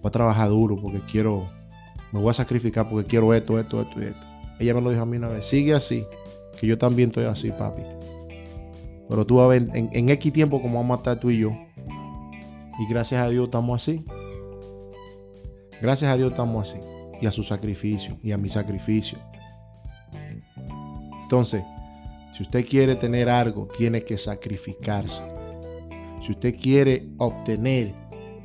voy 0.00 0.08
a 0.08 0.10
trabajar 0.10 0.48
duro 0.48 0.76
porque 0.80 1.00
quiero, 1.10 1.48
me 2.12 2.20
voy 2.20 2.30
a 2.30 2.34
sacrificar 2.34 2.88
porque 2.88 3.06
quiero 3.06 3.32
esto, 3.34 3.58
esto, 3.58 3.80
esto 3.80 4.00
y 4.00 4.04
esto. 4.04 4.26
Ella 4.58 4.74
me 4.74 4.80
lo 4.80 4.90
dijo 4.90 5.02
a 5.02 5.06
mí 5.06 5.16
una 5.16 5.28
vez, 5.28 5.44
sigue 5.44 5.74
así, 5.74 6.04
que 6.58 6.66
yo 6.66 6.78
también 6.78 7.10
estoy 7.10 7.24
así, 7.24 7.50
papi. 7.50 7.82
Pero 9.08 9.24
tú 9.24 9.36
vas 9.36 9.44
a 9.44 9.48
ver, 9.48 9.68
en, 9.74 9.88
en 9.92 10.08
X 10.08 10.32
tiempo 10.32 10.60
como 10.60 10.78
vamos 10.78 10.96
a 10.96 11.00
estar 11.00 11.20
tú 11.20 11.30
y 11.30 11.38
yo. 11.38 11.52
Y 12.78 12.92
gracias 12.92 13.24
a 13.24 13.28
Dios 13.28 13.46
estamos 13.46 13.82
así. 13.82 14.04
Gracias 15.80 16.10
a 16.10 16.16
Dios 16.16 16.30
estamos 16.30 16.68
así. 16.68 16.80
Y 17.20 17.26
a 17.26 17.32
su 17.32 17.42
sacrificio 17.42 18.16
y 18.22 18.32
a 18.32 18.38
mi 18.38 18.48
sacrificio. 18.48 19.18
Entonces, 21.22 21.62
si 22.36 22.42
usted 22.42 22.64
quiere 22.64 22.94
tener 22.94 23.28
algo, 23.28 23.68
tiene 23.76 24.02
que 24.02 24.16
sacrificarse. 24.16 25.22
Si 26.22 26.32
usted 26.32 26.54
quiere 26.56 27.08
obtener 27.18 27.92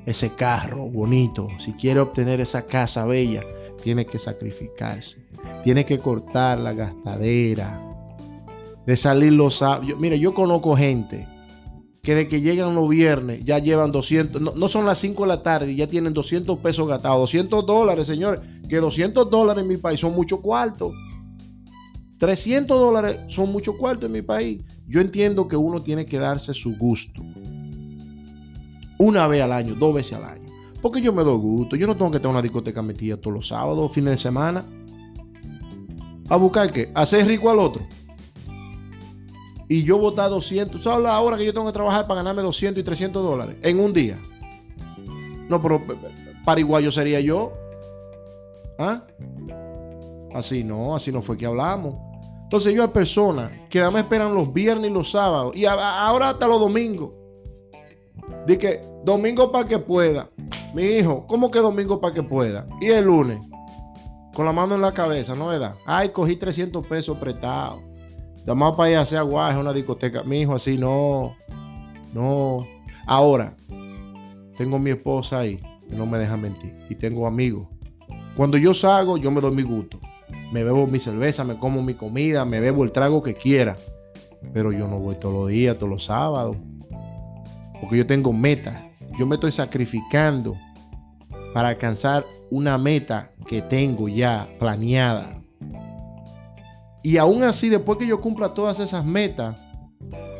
ese 0.05 0.33
carro 0.35 0.89
bonito, 0.89 1.47
si 1.59 1.73
quiere 1.73 1.99
obtener 1.99 2.41
esa 2.41 2.65
casa 2.65 3.05
bella, 3.05 3.43
tiene 3.83 4.05
que 4.05 4.19
sacrificarse. 4.19 5.23
Tiene 5.63 5.85
que 5.85 5.99
cortar 5.99 6.59
la 6.59 6.73
gastadera. 6.73 7.79
De 8.85 8.97
salir 8.97 9.33
los 9.33 9.57
sábados. 9.57 9.97
Mire, 9.97 10.19
yo 10.19 10.33
conozco 10.33 10.75
gente 10.75 11.27
que 12.01 12.15
de 12.15 12.27
que 12.27 12.41
llegan 12.41 12.75
los 12.75 12.89
viernes 12.89 13.45
ya 13.45 13.59
llevan 13.59 13.93
200, 13.93 14.41
no, 14.41 14.67
son 14.67 14.85
las 14.85 14.97
5 14.97 15.21
de 15.23 15.27
la 15.27 15.41
tarde 15.41 15.71
y 15.71 15.77
ya 15.77 15.87
tienen 15.87 16.13
200 16.13 16.59
pesos 16.59 16.85
gastados, 16.85 17.19
200 17.19 17.65
dólares, 17.65 18.07
señores, 18.07 18.41
que 18.67 18.77
200 18.77 19.29
dólares 19.29 19.63
en 19.63 19.69
mi 19.69 19.77
país 19.77 20.01
son 20.01 20.13
mucho 20.13 20.41
cuarto. 20.41 20.91
300 22.17 22.77
dólares 22.77 23.19
son 23.27 23.51
mucho 23.51 23.77
cuarto 23.77 24.05
en 24.05 24.11
mi 24.11 24.21
país. 24.21 24.61
Yo 24.85 24.99
entiendo 24.99 25.47
que 25.47 25.55
uno 25.55 25.81
tiene 25.81 26.05
que 26.05 26.19
darse 26.19 26.53
su 26.53 26.75
gusto. 26.77 27.21
Una 29.03 29.27
vez 29.27 29.41
al 29.41 29.51
año, 29.51 29.75
dos 29.75 29.93
veces 29.93 30.13
al 30.13 30.23
año. 30.23 30.49
Porque 30.81 31.01
yo 31.01 31.11
me 31.11 31.23
doy 31.23 31.37
gusto. 31.37 31.75
Yo 31.75 31.87
no 31.87 31.97
tengo 31.97 32.09
que 32.09 32.19
tener 32.19 32.31
una 32.31 32.41
discoteca 32.41 32.81
metida 32.81 33.17
todos 33.17 33.33
los 33.33 33.47
sábados, 33.49 33.91
fines 33.91 34.11
de 34.11 34.17
semana. 34.17 34.65
¿A 36.29 36.37
buscar 36.37 36.71
qué? 36.71 36.89
¿Hacer 36.95 37.27
rico 37.27 37.49
al 37.49 37.59
otro? 37.59 37.85
y 39.67 39.83
yo 39.83 39.97
votar 39.97 40.29
200, 40.29 40.83
¿sabes 40.83 41.03
la 41.03 41.19
hora 41.19 41.35
que 41.35 41.45
yo 41.45 41.53
tengo 41.53 41.65
que 41.65 41.73
trabajar 41.73 42.05
para 42.05 42.19
ganarme 42.21 42.43
200 42.43 42.79
y 42.79 42.83
300 42.83 43.23
dólares 43.23 43.55
en 43.63 43.79
un 43.79 43.91
día? 43.91 44.19
No, 45.49 45.59
pero 45.59 45.81
pariguayo 46.45 46.91
sería 46.91 47.19
yo. 47.19 47.53
¿Ah? 48.77 49.03
Así 50.33 50.63
no, 50.63 50.95
así 50.95 51.11
no 51.11 51.23
fue 51.23 51.37
que 51.37 51.47
hablamos. 51.47 51.95
Entonces 52.43 52.73
yo 52.73 52.83
hay 52.83 52.89
personas 52.89 53.51
que 53.69 53.79
nada 53.79 53.89
más 53.89 54.03
esperan 54.03 54.35
los 54.35 54.53
viernes 54.53 54.91
y 54.91 54.93
los 54.93 55.09
sábados 55.09 55.55
y 55.55 55.65
ahora 55.65 56.29
hasta 56.29 56.47
los 56.47 56.59
domingos. 56.59 57.22
Dice 58.45 58.59
que 58.59 58.81
domingo 59.03 59.51
para 59.51 59.67
que 59.67 59.79
pueda. 59.79 60.29
Mi 60.73 60.83
hijo, 60.83 61.25
¿cómo 61.27 61.51
que 61.51 61.59
domingo 61.59 62.01
para 62.01 62.13
que 62.13 62.23
pueda? 62.23 62.65
Y 62.81 62.87
el 62.87 63.05
lunes, 63.05 63.39
con 64.33 64.45
la 64.45 64.51
mano 64.51 64.75
en 64.75 64.81
la 64.81 64.91
cabeza, 64.91 65.35
¿no 65.35 65.47
verdad? 65.47 65.75
Ay, 65.85 66.09
cogí 66.09 66.35
300 66.35 66.85
pesos 66.87 67.17
prestados. 67.17 67.81
Además 68.43 68.73
para 68.75 68.89
ir 68.89 68.97
a 68.97 69.01
hacer 69.01 69.19
aguaje 69.19 69.57
a 69.57 69.61
una 69.61 69.73
discoteca. 69.73 70.23
Mi 70.23 70.41
hijo, 70.41 70.55
así 70.55 70.77
no. 70.77 71.35
No. 72.13 72.67
Ahora, 73.05 73.55
tengo 74.57 74.79
mi 74.79 74.91
esposa 74.91 75.39
ahí, 75.39 75.59
que 75.87 75.95
no 75.95 76.05
me 76.05 76.17
deja 76.17 76.35
mentir. 76.37 76.75
Y 76.89 76.95
tengo 76.95 77.27
amigos. 77.27 77.67
Cuando 78.35 78.57
yo 78.57 78.73
salgo, 78.73 79.17
yo 79.17 79.31
me 79.31 79.41
doy 79.41 79.51
mi 79.51 79.63
gusto 79.63 79.99
me 80.53 80.63
bebo 80.63 80.85
mi 80.85 80.99
cerveza, 80.99 81.43
me 81.43 81.57
como 81.57 81.81
mi 81.81 81.95
comida, 81.95 82.45
me 82.45 82.59
bebo 82.59 82.83
el 82.83 82.91
trago 82.91 83.23
que 83.23 83.33
quiera. 83.33 83.75
Pero 84.53 84.71
yo 84.71 84.87
no 84.87 84.99
voy 84.99 85.15
todos 85.15 85.33
los 85.33 85.49
días, 85.49 85.77
todos 85.77 85.89
los 85.89 86.05
sábados. 86.05 86.57
Porque 87.83 87.97
yo 87.97 88.07
tengo 88.07 88.31
metas. 88.31 88.81
Yo 89.19 89.25
me 89.25 89.35
estoy 89.35 89.51
sacrificando 89.51 90.55
para 91.53 91.67
alcanzar 91.67 92.25
una 92.49 92.77
meta 92.77 93.33
que 93.45 93.61
tengo 93.61 94.07
ya 94.07 94.47
planeada. 94.57 95.41
Y 97.03 97.17
aún 97.17 97.43
así, 97.43 97.67
después 97.67 97.97
que 97.97 98.07
yo 98.07 98.21
cumpla 98.21 98.53
todas 98.53 98.79
esas 98.79 99.03
metas, 99.03 99.59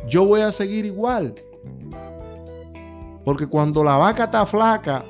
yo 0.07 0.25
voy 0.25 0.39
a 0.39 0.53
seguir 0.53 0.85
igual. 0.85 1.35
Porque 3.25 3.45
cuando 3.45 3.83
la 3.83 3.97
vaca 3.97 4.23
está 4.23 4.45
flaca, 4.45 5.03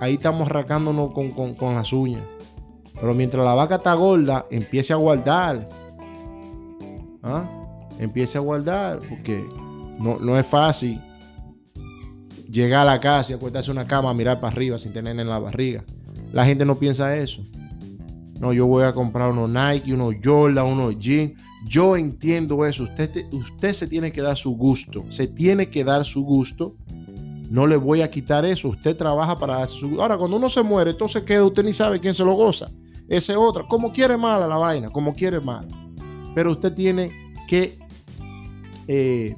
ahí 0.00 0.14
estamos 0.14 0.48
arrancándonos 0.48 1.14
con, 1.14 1.30
con 1.30 1.74
las 1.76 1.92
uñas. 1.92 2.24
Pero 2.94 3.14
mientras 3.14 3.44
la 3.44 3.54
vaca 3.54 3.76
está 3.76 3.94
gorda, 3.94 4.44
empiece 4.50 4.92
a 4.92 4.96
guardar. 4.96 5.68
¿Ah? 7.22 7.48
Empiece 8.00 8.38
a 8.38 8.40
guardar, 8.40 8.98
porque 9.08 9.44
no, 10.00 10.18
no 10.18 10.36
es 10.36 10.44
fácil 10.44 11.00
llegar 12.56 12.82
a 12.82 12.92
la 12.92 13.00
casa 13.00 13.32
y 13.32 13.34
acostarse 13.34 13.70
en 13.70 13.76
una 13.76 13.86
cama 13.86 14.10
a 14.10 14.14
mirar 14.14 14.40
para 14.40 14.52
arriba 14.52 14.78
sin 14.78 14.92
tener 14.92 15.18
en 15.18 15.28
la 15.28 15.38
barriga. 15.38 15.84
La 16.32 16.44
gente 16.44 16.64
no 16.64 16.78
piensa 16.78 17.16
eso. 17.16 17.42
No, 18.40 18.52
yo 18.52 18.66
voy 18.66 18.84
a 18.84 18.92
comprar 18.92 19.30
unos 19.30 19.48
Nike, 19.48 19.94
unos 19.94 20.14
Jordan, 20.22 20.66
unos 20.66 20.98
jeans. 20.98 21.32
Yo 21.66 21.96
entiendo 21.96 22.64
eso. 22.64 22.84
Usted, 22.84 23.32
usted 23.32 23.72
se 23.72 23.86
tiene 23.86 24.12
que 24.12 24.22
dar 24.22 24.36
su 24.36 24.56
gusto. 24.56 25.04
Se 25.10 25.26
tiene 25.26 25.70
que 25.70 25.84
dar 25.84 26.04
su 26.04 26.22
gusto. 26.22 26.76
No 27.50 27.66
le 27.66 27.76
voy 27.76 28.02
a 28.02 28.10
quitar 28.10 28.44
eso. 28.44 28.68
Usted 28.68 28.96
trabaja 28.96 29.38
para 29.38 29.58
darse 29.58 29.76
su 29.76 29.88
gusto. 29.88 30.02
Ahora, 30.02 30.18
cuando 30.18 30.36
uno 30.36 30.48
se 30.48 30.62
muere, 30.62 30.90
entonces 30.90 31.22
queda, 31.24 31.44
usted 31.44 31.64
ni 31.64 31.72
sabe 31.72 32.00
quién 32.00 32.14
se 32.14 32.24
lo 32.24 32.32
goza 32.32 32.70
ese 33.08 33.36
otro, 33.36 33.68
como 33.68 33.92
quiere 33.92 34.16
mala 34.16 34.48
la 34.48 34.56
vaina, 34.56 34.90
como 34.90 35.14
quiere 35.14 35.40
mala. 35.40 35.68
Pero 36.34 36.52
usted 36.52 36.74
tiene 36.74 37.10
que 37.46 37.78
eh, 38.88 39.36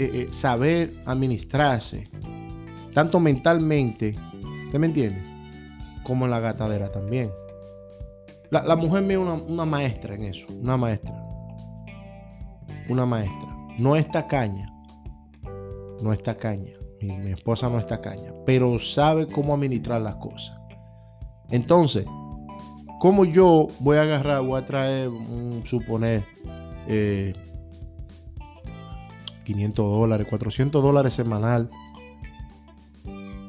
eh, 0.00 0.10
eh, 0.14 0.28
saber 0.32 0.92
administrarse, 1.06 2.08
tanto 2.94 3.20
mentalmente, 3.20 4.16
¿usted 4.66 4.78
me 4.78 4.86
entiende? 4.86 5.22
Como 6.02 6.24
en 6.24 6.30
la 6.30 6.40
gatadera 6.40 6.90
también. 6.90 7.30
La, 8.50 8.74
mujer 8.74 9.02
mía 9.02 9.18
es 9.18 9.22
una, 9.22 9.34
una, 9.34 9.64
maestra 9.64 10.14
en 10.14 10.24
eso, 10.24 10.46
una 10.50 10.76
maestra. 10.76 11.14
Una 12.88 13.06
maestra. 13.06 13.56
No 13.78 13.94
está 13.94 14.26
caña. 14.26 14.66
No 16.02 16.12
está 16.12 16.36
caña. 16.36 16.72
Mi, 17.00 17.16
mi 17.18 17.30
esposa 17.30 17.68
no 17.68 17.78
está 17.78 18.00
caña. 18.00 18.32
Pero 18.44 18.76
sabe 18.80 19.28
cómo 19.28 19.54
administrar 19.54 20.00
las 20.00 20.16
cosas. 20.16 20.58
Entonces, 21.50 22.04
¿Cómo 23.00 23.24
yo 23.24 23.68
voy 23.78 23.96
a 23.96 24.02
agarrar, 24.02 24.42
voy 24.42 24.60
a 24.60 24.66
traer, 24.66 25.08
un, 25.08 25.62
suponer, 25.64 26.22
500 29.50 29.84
eh, 29.84 29.88
dólares, 29.88 30.26
400 30.28 30.82
dólares 30.82 31.12
semanal 31.12 31.70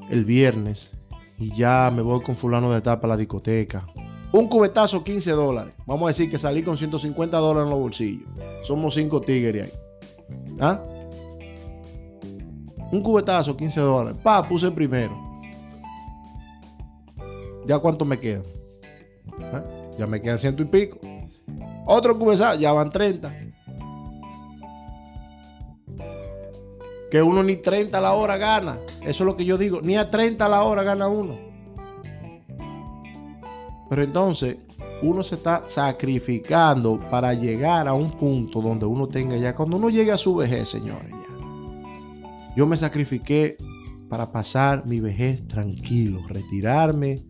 el 0.10 0.26
viernes 0.26 0.92
y 1.38 1.56
ya 1.56 1.92
me 1.94 2.02
voy 2.02 2.22
con 2.22 2.36
fulano 2.36 2.72
de 2.72 2.80
etapa 2.80 3.08
a 3.08 3.10
la 3.10 3.18
discoteca? 3.18 3.88
Un 4.34 4.48
cubetazo, 4.48 5.04
15 5.04 5.32
dólares. 5.32 5.74
Vamos 5.86 6.06
a 6.06 6.08
decir 6.08 6.30
que 6.30 6.38
salí 6.38 6.64
con 6.64 6.78
150 6.78 7.38
dólares 7.38 7.66
en 7.66 7.70
los 7.72 7.80
bolsillos. 7.80 8.30
Somos 8.64 8.96
cinco 8.96 9.22
tigres 9.22 9.64
ahí. 9.64 9.72
¿Ah? 10.60 10.82
Un 12.92 13.02
cubetazo, 13.04 13.58
15 13.58 13.82
dólares. 13.82 14.20
Pa, 14.24 14.48
puse 14.48 14.72
primero. 14.72 15.18
¿Ya 17.66 17.78
cuánto 17.80 18.06
me 18.06 18.20
queda? 18.20 18.44
¿Ah? 19.54 19.64
Ya 19.98 20.08
me 20.08 20.22
quedan 20.22 20.40
ciento 20.40 20.64
y 20.64 20.66
pico. 20.66 21.00
Otro 21.86 22.18
QVSA, 22.18 22.56
ya 22.56 22.72
van 22.72 22.92
30. 22.92 23.41
Que 27.12 27.22
uno 27.22 27.44
ni 27.44 27.58
30 27.58 27.98
a 27.98 28.02
la 28.02 28.14
hora 28.14 28.38
gana. 28.38 28.80
Eso 29.02 29.24
es 29.24 29.28
lo 29.28 29.36
que 29.36 29.46
yo 29.46 29.58
digo. 29.58 29.82
Ni 29.82 29.98
a 29.98 30.10
30 30.10 30.46
a 30.46 30.50
la 30.50 30.64
hora 30.64 30.82
gana 30.82 31.08
uno. 31.08 31.38
Pero 33.90 34.04
entonces 34.04 34.58
uno 35.02 35.22
se 35.22 35.36
está 35.36 35.64
sacrificando 35.68 37.00
para 37.10 37.34
llegar 37.34 37.88
a 37.88 37.94
un 37.94 38.12
punto 38.12 38.62
donde 38.62 38.86
uno 38.86 39.08
tenga 39.08 39.36
ya, 39.36 39.54
cuando 39.54 39.78
uno 39.78 39.90
llegue 39.90 40.12
a 40.12 40.18
su 40.18 40.36
vejez, 40.36 40.70
señores, 40.70 41.12
ya. 41.12 42.56
Yo 42.56 42.66
me 42.66 42.78
sacrifiqué 42.78 43.58
para 44.10 44.32
pasar 44.32 44.86
mi 44.86 45.00
vejez 45.00 45.46
tranquilo, 45.48 46.22
retirarme 46.28 47.26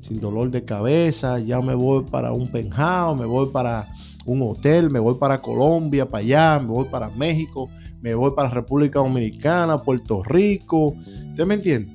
sin 0.00 0.20
dolor 0.20 0.50
de 0.50 0.64
cabeza, 0.64 1.38
ya 1.38 1.60
me 1.60 1.74
voy 1.74 2.04
para 2.04 2.32
un 2.32 2.50
penthouse, 2.50 3.18
me 3.18 3.26
voy 3.26 3.50
para 3.50 3.88
un 4.26 4.42
hotel, 4.42 4.90
me 4.90 4.98
voy 4.98 5.14
para 5.14 5.40
Colombia, 5.40 6.06
para 6.06 6.22
allá, 6.22 6.60
me 6.60 6.68
voy 6.68 6.86
para 6.86 7.08
México, 7.10 7.70
me 8.00 8.14
voy 8.14 8.32
para 8.32 8.50
República 8.50 8.98
Dominicana, 8.98 9.78
Puerto 9.78 10.22
Rico. 10.22 10.94
¿Usted 11.30 11.46
me 11.46 11.54
entiende? 11.54 11.92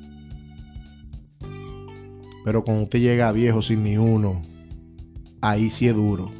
Pero 2.44 2.63
cuando 2.63 2.84
usted 2.84 3.00
llega 3.00 3.32
viejo 3.32 3.62
sin 3.62 3.84
ni 3.84 3.98
uno, 3.98 4.41
ahí 5.41 5.70
sí 5.70 5.88
es 5.88 5.96
duro. 5.96 6.32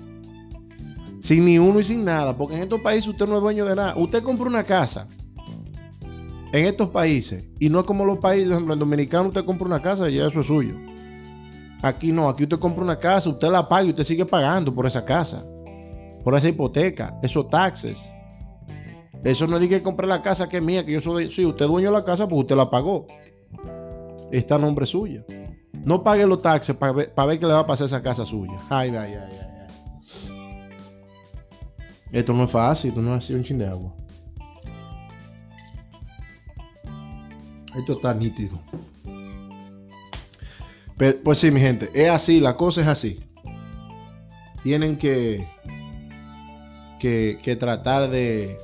Sin 1.20 1.46
ni 1.46 1.60
uno 1.60 1.80
y 1.80 1.84
sin 1.84 2.04
nada, 2.04 2.36
porque 2.36 2.56
en 2.56 2.64
estos 2.64 2.82
países 2.82 3.10
usted 3.10 3.28
no 3.28 3.36
es 3.36 3.42
dueño 3.42 3.66
de 3.66 3.76
nada. 3.76 3.96
Usted 3.96 4.24
compra 4.24 4.48
una 4.48 4.64
casa 4.64 5.08
en 6.52 6.66
estos 6.66 6.90
países 6.90 7.50
y 7.60 7.70
no 7.70 7.80
es 7.80 7.86
como 7.86 8.06
los 8.06 8.18
países, 8.18 8.48
por 8.48 8.54
ejemplo, 8.54 8.74
en 8.74 8.80
Dominicano 8.80 9.28
usted 9.30 9.46
compra 9.46 9.68
una 9.68 9.82
casa 9.82 10.10
y 10.10 10.16
ya 10.16 10.28
eso 10.28 10.40
es 10.40 10.48
suyo. 10.48 10.74
Aquí 11.82 12.12
no, 12.12 12.30
aquí 12.30 12.44
usted 12.44 12.60
compra 12.60 12.84
una 12.84 12.98
casa, 12.98 13.30
usted 13.30 13.50
la 13.50 13.68
paga 13.68 13.86
y 13.86 13.90
usted 13.90 14.04
sigue 14.04 14.26
pagando 14.26 14.74
por 14.74 14.86
esa 14.86 15.04
casa, 15.04 15.46
por 16.24 16.36
esa 16.36 16.50
hipoteca, 16.50 17.18
esos 17.22 17.50
taxes. 17.50 18.10
Eso 19.24 19.46
no 19.48 19.58
es 19.58 19.68
que 19.68 19.84
comprar 19.84 20.10
la 20.10 20.22
casa 20.22 20.50
que 20.50 20.58
es 20.58 20.64
mía, 20.64 20.86
que 20.86 20.94
yo 20.94 21.02
soy, 21.02 21.30
sí, 21.30 21.46
usted 21.46 21.68
dueño 21.68 21.92
de 21.92 21.98
la 21.98 22.06
casa, 22.06 22.28
pues 22.28 22.42
usted 22.42 22.56
la 22.56 22.70
pagó. 22.70 23.06
Está 24.32 24.56
a 24.56 24.60
nombre 24.60 24.86
suya. 24.86 25.24
No 25.86 26.04
pague 26.04 26.26
los 26.26 26.42
taxes 26.42 26.76
para 26.76 26.92
ver, 26.92 27.14
ver 27.16 27.40
qué 27.40 27.46
le 27.46 27.54
va 27.54 27.60
a 27.60 27.68
pasar 27.68 27.86
a 27.86 27.88
esa 27.88 28.02
casa 28.02 28.26
suya. 28.26 28.60
Ay, 28.70 28.90
ay, 28.90 29.14
ay, 29.14 29.40
ay, 29.40 29.68
Esto 32.12 32.34
no 32.34 32.46
es 32.46 32.52
fácil, 32.52 32.90
esto 32.90 33.02
no 33.02 33.16
es 33.16 33.24
así 33.24 33.34
un 33.34 33.44
chin 33.44 33.58
de 33.58 33.68
agua. 33.68 33.94
Esto 37.76 37.94
está 37.94 38.14
nítido. 38.14 38.60
Pues 41.24 41.40
sí, 41.40 41.50
mi 41.50 41.60
gente, 41.60 41.90
es 41.96 42.10
así, 42.10 42.40
la 42.40 42.56
cosa 42.56 42.82
es 42.82 42.88
así. 42.88 43.20
Tienen 44.62 44.98
que, 44.98 45.48
que, 47.02 47.58
tratar 47.60 48.10
de, 48.10 48.58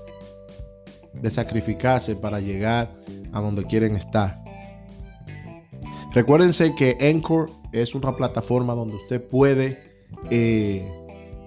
sacrificarse 1.31 2.15
para 2.15 2.39
llegar 2.39 2.95
a 3.33 3.41
donde 3.41 3.63
quieren 3.65 3.95
estar. 3.95 4.43
Recuérdense 6.13 6.73
que 6.75 6.97
Anchor 7.01 7.49
es 7.73 7.95
una 7.95 8.15
plataforma 8.15 8.73
donde 8.73 8.95
usted 8.95 9.27
puede 9.27 9.77
eh, 10.29 10.87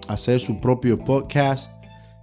hacer 0.07 0.41
su 0.41 0.57
propio 0.59 0.97
podcast. 1.03 1.71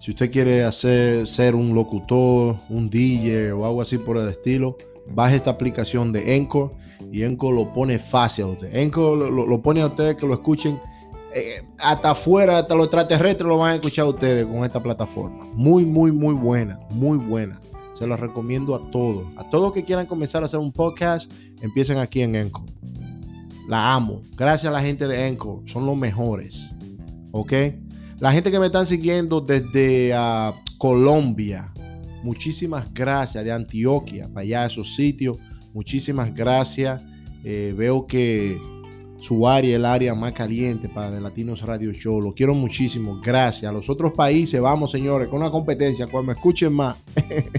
Si 0.01 0.13
usted 0.13 0.31
quiere 0.31 0.63
hacer 0.65 1.27
ser 1.27 1.55
un 1.55 1.75
locutor, 1.75 2.57
un 2.69 2.89
DJ 2.91 3.53
o 3.53 3.65
algo 3.65 3.81
así 3.81 3.99
por 3.99 4.19
el 4.19 4.29
estilo, 4.29 4.77
baje 5.09 5.37
esta 5.37 5.51
aplicación 5.51 6.13
de 6.13 6.37
Encore 6.37 6.71
y 7.11 7.23
Encore 7.23 7.57
lo 7.57 7.73
pone 7.73 7.99
fácil 7.99 8.45
a 8.45 8.49
usted. 8.49 8.77
Encore 8.77 9.31
lo, 9.31 9.63
pone 9.63 9.81
a 9.81 9.87
ustedes 9.87 10.17
que 10.17 10.27
lo 10.27 10.35
escuchen 10.35 10.79
eh, 11.35 11.63
hasta 11.79 12.11
afuera, 12.11 12.59
hasta 12.59 12.75
los 12.75 12.87
extraterrestres 12.87 13.47
lo 13.47 13.59
van 13.59 13.73
a 13.73 13.75
escuchar 13.75 14.07
ustedes 14.07 14.47
con 14.47 14.65
esta 14.65 14.83
plataforma. 14.83 15.45
Muy, 15.55 15.85
muy, 15.85 16.13
muy 16.13 16.35
buena, 16.35 16.79
muy 16.91 17.19
buena. 17.19 17.61
Se 17.99 18.07
la 18.07 18.17
recomiendo 18.17 18.75
a 18.75 18.91
todos. 18.91 19.27
A 19.37 19.49
todos 19.51 19.73
que 19.73 19.85
quieran 19.85 20.07
comenzar 20.07 20.43
a 20.43 20.47
hacer 20.47 20.61
un 20.61 20.73
podcast, 20.73 21.31
empiecen 21.61 21.99
aquí 21.99 22.23
en 22.23 22.35
Encore. 22.35 22.73
La 23.69 23.95
amo. 23.95 24.23
Gracias 24.37 24.71
a 24.71 24.73
la 24.73 24.81
gente 24.81 25.07
de 25.07 25.27
Encore. 25.27 25.69
Son 25.71 25.85
los 25.85 25.97
mejores. 25.97 26.71
¿Ok? 27.33 27.53
La 28.19 28.33
gente 28.33 28.51
que 28.51 28.59
me 28.59 28.67
están 28.67 28.87
siguiendo 28.87 29.41
desde 29.41 30.13
ah, 30.15 30.55
Colombia, 30.79 31.73
Muchísimas 32.23 32.93
gracias 32.93 33.45
de 33.45 33.53
Antioquia, 33.53 34.29
para 34.29 34.41
allá 34.41 34.67
esos 34.67 34.95
sitios. 34.95 35.39
Muchísimas 35.73 36.35
gracias. 36.35 37.01
Eh, 37.45 37.75
veo 37.77 38.07
que 38.07 38.61
su 39.19 39.49
área, 39.49 39.77
el 39.77 39.85
área 39.85 40.15
más 40.15 40.33
caliente 40.33 40.89
para 40.89 41.11
The 41.11 41.21
Latinos 41.21 41.63
Radio 41.63 41.93
Show. 41.93 42.21
Lo 42.21 42.33
quiero 42.33 42.55
muchísimo. 42.55 43.21
Gracias. 43.23 43.69
A 43.69 43.73
los 43.73 43.91
otros 43.91 44.13
países, 44.13 44.61
vamos, 44.61 44.93
señores, 44.93 45.29
con 45.29 45.41
una 45.41 45.51
competencia, 45.51 46.07
cuando 46.07 46.29
me 46.29 46.33
escuchen 46.35 46.73
más. 46.73 46.97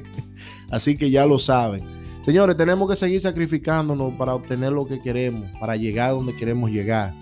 Así 0.72 0.98
que 0.98 1.12
ya 1.12 1.26
lo 1.26 1.38
saben. 1.38 1.84
Señores, 2.24 2.56
tenemos 2.58 2.90
que 2.90 2.96
seguir 2.96 3.20
sacrificándonos 3.20 4.14
para 4.14 4.36
obtener 4.36 4.72
lo 4.72 4.86
que 4.86 5.02
queremos, 5.02 5.50
para 5.60 5.76
llegar 5.76 6.12
donde 6.12 6.36
queremos 6.36 6.72
llegar. 6.72 7.14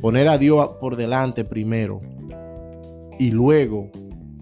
Poner 0.00 0.28
a 0.28 0.38
Dios 0.38 0.70
por 0.80 0.96
delante 0.96 1.44
primero 1.44 2.00
y 3.18 3.30
luego 3.30 3.90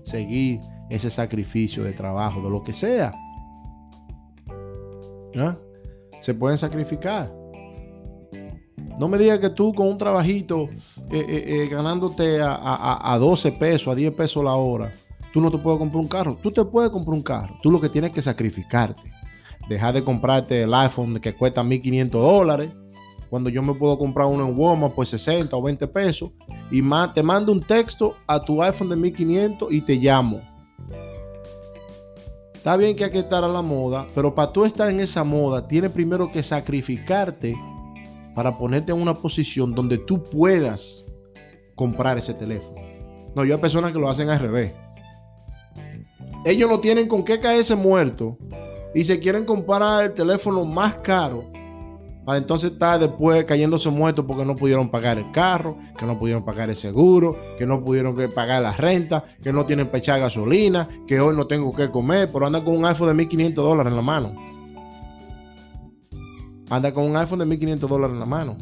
seguir 0.04 0.60
ese 0.90 1.10
sacrificio 1.10 1.82
de 1.82 1.92
trabajo, 1.92 2.42
de 2.42 2.50
lo 2.50 2.62
que 2.62 2.72
sea. 2.72 3.14
¿Ah? 5.36 5.56
Se 6.20 6.34
pueden 6.34 6.58
sacrificar. 6.58 7.32
No 8.98 9.08
me 9.08 9.18
digas 9.18 9.38
que 9.38 9.50
tú 9.50 9.72
con 9.74 9.88
un 9.88 9.98
trabajito 9.98 10.68
eh, 11.10 11.24
eh, 11.28 11.44
eh, 11.46 11.68
ganándote 11.70 12.40
a, 12.40 13.12
a, 13.12 13.18
12 13.18 13.52
pesos, 13.52 13.88
a 13.88 13.94
10 13.94 14.12
pesos 14.12 14.44
la 14.44 14.54
hora, 14.54 14.92
tú 15.32 15.40
no 15.40 15.50
te 15.50 15.58
puedes 15.58 15.78
comprar 15.78 16.00
un 16.00 16.08
carro. 16.08 16.36
Tú 16.42 16.50
te 16.50 16.64
puedes 16.64 16.90
comprar 16.90 17.14
un 17.14 17.22
carro. 17.22 17.58
Tú 17.62 17.70
lo 17.70 17.80
que 17.80 17.88
tienes 17.88 18.10
que 18.10 18.20
sacrificarte. 18.20 19.12
Dejar 19.68 19.94
de 19.94 20.04
comprarte 20.04 20.62
el 20.62 20.74
iPhone 20.74 21.18
que 21.20 21.34
cuesta 21.34 21.62
1.500 21.62 22.10
dólares. 22.10 22.70
Cuando 23.30 23.50
yo 23.50 23.62
me 23.62 23.74
puedo 23.74 23.98
comprar 23.98 24.28
uno 24.28 24.46
en 24.46 24.56
Walmart 24.56 24.94
por 24.94 25.06
60 25.06 25.56
o 25.56 25.62
20 25.62 25.86
pesos. 25.88 26.30
Y 26.70 26.82
te 27.14 27.22
mando 27.22 27.52
un 27.52 27.62
texto 27.62 28.16
a 28.26 28.42
tu 28.44 28.62
iPhone 28.62 28.88
de 28.88 28.96
1.500 28.96 29.68
y 29.70 29.80
te 29.80 29.96
llamo. 29.96 30.40
Está 32.54 32.76
bien 32.76 32.96
que 32.96 33.04
hay 33.04 33.12
que 33.12 33.20
estar 33.20 33.44
a 33.44 33.48
la 33.48 33.62
moda, 33.62 34.08
pero 34.12 34.34
para 34.34 34.52
tú 34.52 34.64
estar 34.64 34.90
en 34.90 34.98
esa 34.98 35.22
moda, 35.22 35.68
tienes 35.68 35.92
primero 35.92 36.32
que 36.32 36.42
sacrificarte 36.42 37.56
para 38.36 38.58
ponerte 38.58 38.92
en 38.92 39.00
una 39.00 39.14
posición 39.14 39.74
donde 39.74 39.96
tú 39.96 40.22
puedas 40.22 41.06
comprar 41.74 42.18
ese 42.18 42.34
teléfono. 42.34 42.78
No, 43.34 43.46
yo 43.46 43.54
hay 43.54 43.60
personas 43.60 43.94
que 43.94 43.98
lo 43.98 44.10
hacen 44.10 44.28
al 44.28 44.38
revés. 44.38 44.74
Ellos 46.44 46.68
no 46.68 46.78
tienen 46.78 47.08
con 47.08 47.24
qué 47.24 47.40
caerse 47.40 47.74
muerto 47.74 48.36
y 48.94 49.04
se 49.04 49.18
quieren 49.20 49.46
comprar 49.46 50.04
el 50.04 50.12
teléfono 50.12 50.66
más 50.66 50.96
caro 50.96 51.50
para 52.26 52.36
entonces 52.36 52.72
estar 52.72 53.00
después 53.00 53.42
cayéndose 53.44 53.88
muerto 53.88 54.26
porque 54.26 54.44
no 54.44 54.54
pudieron 54.54 54.90
pagar 54.90 55.16
el 55.16 55.30
carro, 55.30 55.78
que 55.96 56.04
no 56.04 56.18
pudieron 56.18 56.44
pagar 56.44 56.68
el 56.68 56.76
seguro, 56.76 57.38
que 57.56 57.66
no 57.66 57.82
pudieron 57.82 58.16
pagar 58.34 58.62
la 58.62 58.72
renta, 58.72 59.24
que 59.42 59.50
no 59.50 59.64
tienen 59.64 59.86
para 59.86 59.98
echar 59.98 60.20
gasolina, 60.20 60.86
que 61.06 61.20
hoy 61.20 61.34
no 61.34 61.46
tengo 61.46 61.74
que 61.74 61.90
comer, 61.90 62.28
pero 62.30 62.46
andan 62.46 62.64
con 62.64 62.76
un 62.76 62.84
iPhone 62.84 63.08
de 63.08 63.14
1500 63.14 63.64
dólares 63.64 63.90
en 63.90 63.96
la 63.96 64.02
mano 64.02 64.55
anda 66.70 66.92
con 66.92 67.04
un 67.04 67.16
iPhone 67.16 67.38
de 67.38 67.46
1500 67.46 67.88
dólares 67.88 68.14
en 68.14 68.20
la 68.20 68.26
mano. 68.26 68.56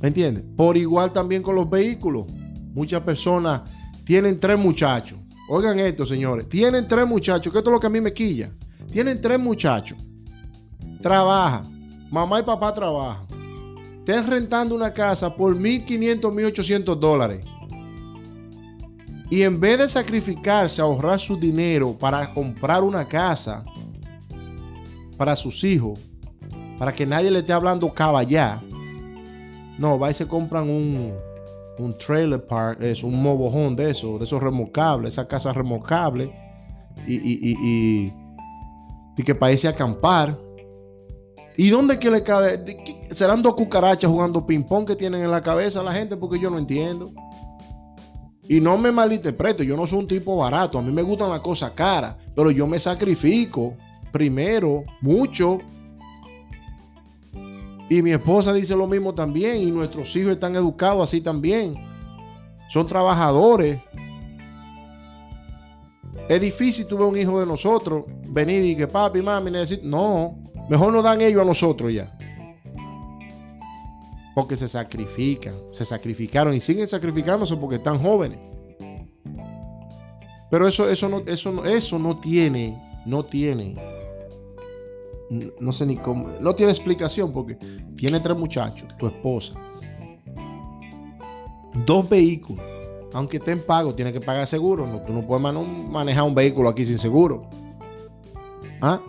¿Me 0.00 0.08
entiendes? 0.08 0.44
Por 0.56 0.76
igual 0.76 1.12
también 1.12 1.42
con 1.42 1.54
los 1.54 1.70
vehículos. 1.70 2.26
Muchas 2.74 3.02
personas 3.02 3.62
tienen 4.04 4.40
tres 4.40 4.58
muchachos. 4.58 5.18
Oigan 5.48 5.78
esto, 5.78 6.04
señores. 6.04 6.48
Tienen 6.48 6.88
tres 6.88 7.06
muchachos, 7.06 7.52
que 7.52 7.58
esto 7.58 7.70
es 7.70 7.74
lo 7.74 7.80
que 7.80 7.86
a 7.86 7.90
mí 7.90 8.00
me 8.00 8.12
quilla. 8.12 8.50
Tienen 8.90 9.20
tres 9.20 9.38
muchachos. 9.38 9.98
Trabajan. 11.00 12.08
Mamá 12.10 12.40
y 12.40 12.42
papá 12.42 12.74
trabajan. 12.74 13.26
Están 14.00 14.26
rentando 14.28 14.74
una 14.74 14.92
casa 14.92 15.34
por 15.34 15.56
1.500, 15.56 16.20
1.800 16.20 16.96
dólares. 16.96 17.46
Y 19.30 19.42
en 19.42 19.60
vez 19.60 19.78
de 19.78 19.88
sacrificarse, 19.88 20.82
ahorrar 20.82 21.20
su 21.20 21.38
dinero 21.38 21.96
para 21.96 22.34
comprar 22.34 22.82
una 22.82 23.06
casa 23.06 23.64
para 25.16 25.36
sus 25.36 25.62
hijos, 25.62 26.00
para 26.82 26.92
que 26.92 27.06
nadie 27.06 27.30
le 27.30 27.38
esté 27.38 27.52
hablando 27.52 27.94
caballá. 27.94 28.60
No, 29.78 30.00
va 30.00 30.10
y 30.10 30.14
se 30.14 30.26
compran 30.26 30.68
un, 30.68 31.12
un 31.78 31.96
trailer 31.96 32.44
park, 32.44 32.82
es 32.82 33.04
un 33.04 33.22
mobojón 33.22 33.76
de 33.76 33.92
eso, 33.92 34.18
de 34.18 34.24
esos 34.24 34.42
remolcables, 34.42 35.12
esa 35.12 35.28
casa 35.28 35.52
remolcable, 35.52 36.34
y, 37.06 37.14
y, 37.14 37.52
y, 37.52 38.12
y, 39.16 39.22
que 39.22 39.32
parece 39.32 39.68
acampar. 39.68 40.36
¿Y 41.56 41.70
dónde 41.70 42.00
que 42.00 42.10
le 42.10 42.24
cabe? 42.24 42.64
¿Serán 43.12 43.44
dos 43.44 43.54
cucarachas 43.54 44.10
jugando 44.10 44.44
ping-pong 44.44 44.84
que 44.84 44.96
tienen 44.96 45.22
en 45.22 45.30
la 45.30 45.40
cabeza 45.40 45.84
la 45.84 45.92
gente? 45.92 46.16
Porque 46.16 46.40
yo 46.40 46.50
no 46.50 46.58
entiendo. 46.58 47.12
Y 48.48 48.60
no 48.60 48.76
me 48.76 48.90
malinterprete, 48.90 49.64
yo 49.64 49.76
no 49.76 49.86
soy 49.86 50.00
un 50.00 50.08
tipo 50.08 50.36
barato, 50.36 50.80
a 50.80 50.82
mí 50.82 50.90
me 50.90 51.02
gustan 51.02 51.30
las 51.30 51.42
cosas 51.42 51.70
caras, 51.76 52.16
pero 52.34 52.50
yo 52.50 52.66
me 52.66 52.80
sacrifico 52.80 53.76
primero, 54.10 54.82
mucho, 55.00 55.60
y 57.98 58.02
mi 58.02 58.12
esposa 58.12 58.54
dice 58.54 58.74
lo 58.74 58.86
mismo 58.86 59.14
también. 59.14 59.56
Y 59.56 59.70
nuestros 59.70 60.16
hijos 60.16 60.32
están 60.32 60.56
educados 60.56 61.02
así 61.02 61.20
también. 61.20 61.74
Son 62.70 62.86
trabajadores. 62.86 63.80
Es 66.26 66.40
difícil 66.40 66.86
tuve 66.86 67.04
un 67.04 67.18
hijo 67.18 67.38
de 67.38 67.44
nosotros 67.44 68.04
venir 68.28 68.64
y 68.64 68.76
que 68.76 68.86
papi, 68.86 69.20
mami, 69.20 69.50
necesito. 69.50 69.86
No, 69.86 70.38
mejor 70.70 70.90
nos 70.90 71.04
dan 71.04 71.20
ellos 71.20 71.42
a 71.42 71.44
nosotros 71.44 71.92
ya. 71.92 72.16
Porque 74.34 74.56
se 74.56 74.70
sacrifican, 74.70 75.54
se 75.70 75.84
sacrificaron 75.84 76.54
y 76.54 76.60
siguen 76.60 76.88
sacrificándose 76.88 77.54
porque 77.58 77.76
están 77.76 77.98
jóvenes. 77.98 78.38
Pero 80.50 80.66
eso, 80.66 80.88
eso, 80.88 81.22
eso, 81.26 81.64
eso 81.66 81.98
no 81.98 82.18
tiene, 82.18 82.82
no 83.04 83.22
tiene 83.22 83.74
no 85.60 85.72
sé 85.72 85.86
ni 85.86 85.96
cómo, 85.96 86.28
no 86.40 86.54
tiene 86.54 86.72
explicación 86.72 87.32
porque 87.32 87.56
tiene 87.96 88.20
tres 88.20 88.36
muchachos, 88.36 88.88
tu 88.98 89.06
esposa, 89.06 89.54
dos 91.86 92.08
vehículos, 92.08 92.64
aunque 93.14 93.38
estén 93.38 93.60
pagos, 93.60 93.96
tiene 93.96 94.12
que 94.12 94.20
pagar 94.20 94.46
seguro. 94.46 94.86
No, 94.86 95.00
tú 95.02 95.12
no 95.12 95.26
puedes 95.26 95.42
manejar 95.90 96.24
un 96.24 96.34
vehículo 96.34 96.68
aquí 96.68 96.84
sin 96.84 96.98
seguro. 96.98 97.48
¿Ah? 98.80 99.00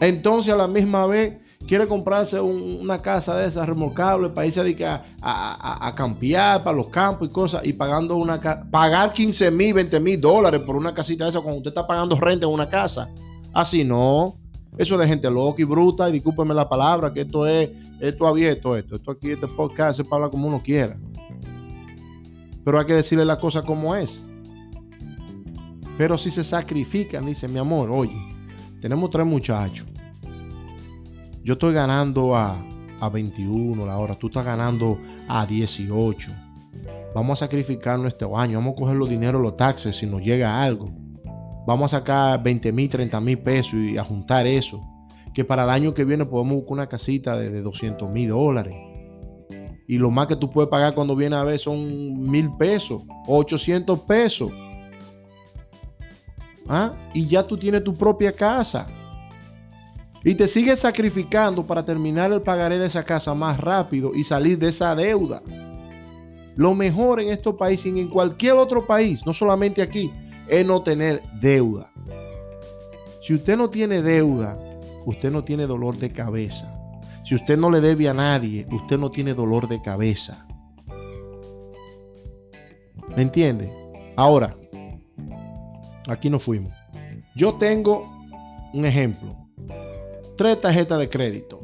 Entonces 0.00 0.52
a 0.52 0.56
la 0.56 0.66
misma 0.66 1.06
vez 1.06 1.38
quiere 1.66 1.86
comprarse 1.86 2.40
una 2.40 3.00
casa 3.02 3.36
de 3.36 3.46
esas 3.46 3.66
remolcables 3.66 4.30
para 4.32 4.46
irse 4.46 4.84
a, 4.84 5.04
a, 5.20 5.86
a, 5.88 5.94
campear 5.94 6.62
para 6.62 6.76
los 6.76 6.88
campos 6.88 7.28
y 7.28 7.30
cosas 7.30 7.66
y 7.66 7.72
pagando 7.72 8.16
una 8.16 8.40
pagar 8.70 9.12
15 9.12 9.50
mil, 9.50 9.74
20 9.74 10.00
mil 10.00 10.20
dólares 10.20 10.60
por 10.60 10.76
una 10.76 10.94
casita 10.94 11.24
de 11.24 11.30
esa 11.30 11.40
cuando 11.40 11.58
usted 11.58 11.70
está 11.70 11.86
pagando 11.86 12.16
renta 12.16 12.46
en 12.46 12.52
una 12.52 12.68
casa. 12.68 13.10
Así 13.52 13.84
no. 13.84 14.36
Eso 14.76 14.98
de 14.98 15.08
gente 15.08 15.30
loca 15.30 15.62
y 15.62 15.64
bruta, 15.64 16.08
y 16.08 16.12
discúlpeme 16.12 16.52
la 16.52 16.68
palabra, 16.68 17.12
que 17.12 17.22
esto 17.22 17.46
es, 17.46 17.70
esto 18.00 18.26
abierto, 18.26 18.76
esto. 18.76 18.96
Esto 18.96 19.10
aquí, 19.10 19.30
este 19.30 19.48
podcast 19.48 20.00
se 20.00 20.06
habla 20.10 20.28
como 20.28 20.48
uno 20.48 20.62
quiera. 20.62 20.98
Pero 22.64 22.78
hay 22.78 22.84
que 22.84 22.92
decirle 22.92 23.24
la 23.24 23.40
cosa 23.40 23.62
como 23.62 23.94
es. 23.94 24.20
Pero 25.96 26.18
si 26.18 26.30
se 26.30 26.44
sacrifican, 26.44 27.24
dice 27.24 27.48
mi 27.48 27.58
amor, 27.58 27.90
oye, 27.90 28.20
tenemos 28.80 29.10
tres 29.10 29.24
muchachos. 29.24 29.86
Yo 31.42 31.54
estoy 31.54 31.72
ganando 31.72 32.36
a, 32.36 32.62
a 33.00 33.08
21 33.08 33.86
la 33.86 33.96
hora, 33.96 34.14
tú 34.14 34.26
estás 34.26 34.44
ganando 34.44 34.98
a 35.26 35.46
18. 35.46 36.30
Vamos 37.14 37.40
a 37.40 37.46
sacrificarnos 37.46 38.08
este 38.08 38.26
año, 38.26 38.58
vamos 38.58 38.74
a 38.74 38.76
coger 38.76 38.96
los 38.96 39.08
dineros, 39.08 39.40
los 39.40 39.56
taxes, 39.56 39.96
si 39.96 40.04
nos 40.04 40.20
llega 40.20 40.62
algo 40.62 41.05
vamos 41.66 41.92
a 41.92 41.98
sacar 41.98 42.42
20 42.42 42.72
mil, 42.72 42.88
30 42.88 43.20
mil 43.20 43.38
pesos 43.38 43.74
y 43.74 43.98
a 43.98 44.04
juntar 44.04 44.46
eso. 44.46 44.80
Que 45.34 45.44
para 45.44 45.64
el 45.64 45.70
año 45.70 45.92
que 45.92 46.04
viene 46.04 46.24
podemos 46.24 46.54
buscar 46.54 46.72
una 46.72 46.88
casita 46.88 47.36
de, 47.36 47.60
200 47.60 48.10
mil 48.10 48.30
dólares. 48.30 48.74
Y 49.88 49.98
lo 49.98 50.10
más 50.10 50.26
que 50.26 50.36
tú 50.36 50.50
puedes 50.50 50.70
pagar 50.70 50.94
cuando 50.94 51.14
viene 51.14 51.36
a 51.36 51.44
ver 51.44 51.58
son 51.58 52.28
mil 52.30 52.50
pesos, 52.56 53.02
800 53.26 54.00
pesos. 54.00 54.50
¿Ah? 56.68 56.94
Y 57.14 57.26
ya 57.26 57.46
tú 57.46 57.56
tienes 57.56 57.84
tu 57.84 57.94
propia 57.94 58.32
casa. 58.32 58.88
Y 60.24 60.34
te 60.34 60.48
sigues 60.48 60.80
sacrificando 60.80 61.64
para 61.64 61.84
terminar 61.84 62.32
el 62.32 62.42
pagaré 62.42 62.78
de 62.78 62.86
esa 62.86 63.04
casa 63.04 63.32
más 63.32 63.60
rápido 63.60 64.12
y 64.12 64.24
salir 64.24 64.58
de 64.58 64.70
esa 64.70 64.94
deuda. 64.94 65.40
Lo 66.56 66.74
mejor 66.74 67.20
en 67.20 67.28
estos 67.28 67.54
países 67.54 67.94
y 67.94 68.00
en 68.00 68.08
cualquier 68.08 68.54
otro 68.54 68.86
país, 68.86 69.20
no 69.24 69.32
solamente 69.32 69.82
aquí, 69.82 70.10
es 70.48 70.66
no 70.66 70.82
tener 70.82 71.22
deuda. 71.40 71.90
Si 73.20 73.34
usted 73.34 73.56
no 73.56 73.70
tiene 73.70 74.02
deuda, 74.02 74.56
usted 75.04 75.30
no 75.30 75.42
tiene 75.42 75.66
dolor 75.66 75.96
de 75.98 76.12
cabeza. 76.12 76.72
Si 77.24 77.34
usted 77.34 77.58
no 77.58 77.70
le 77.70 77.80
debe 77.80 78.08
a 78.08 78.14
nadie, 78.14 78.66
usted 78.70 78.98
no 78.98 79.10
tiene 79.10 79.34
dolor 79.34 79.68
de 79.68 79.82
cabeza. 79.82 80.46
¿Me 83.16 83.22
entiende? 83.22 83.72
Ahora, 84.14 84.56
aquí 86.08 86.30
nos 86.30 86.42
fuimos. 86.42 86.72
Yo 87.34 87.54
tengo 87.54 88.08
un 88.72 88.84
ejemplo. 88.84 89.34
Tres 90.36 90.60
tarjetas 90.60 90.98
de 90.98 91.08
crédito. 91.08 91.60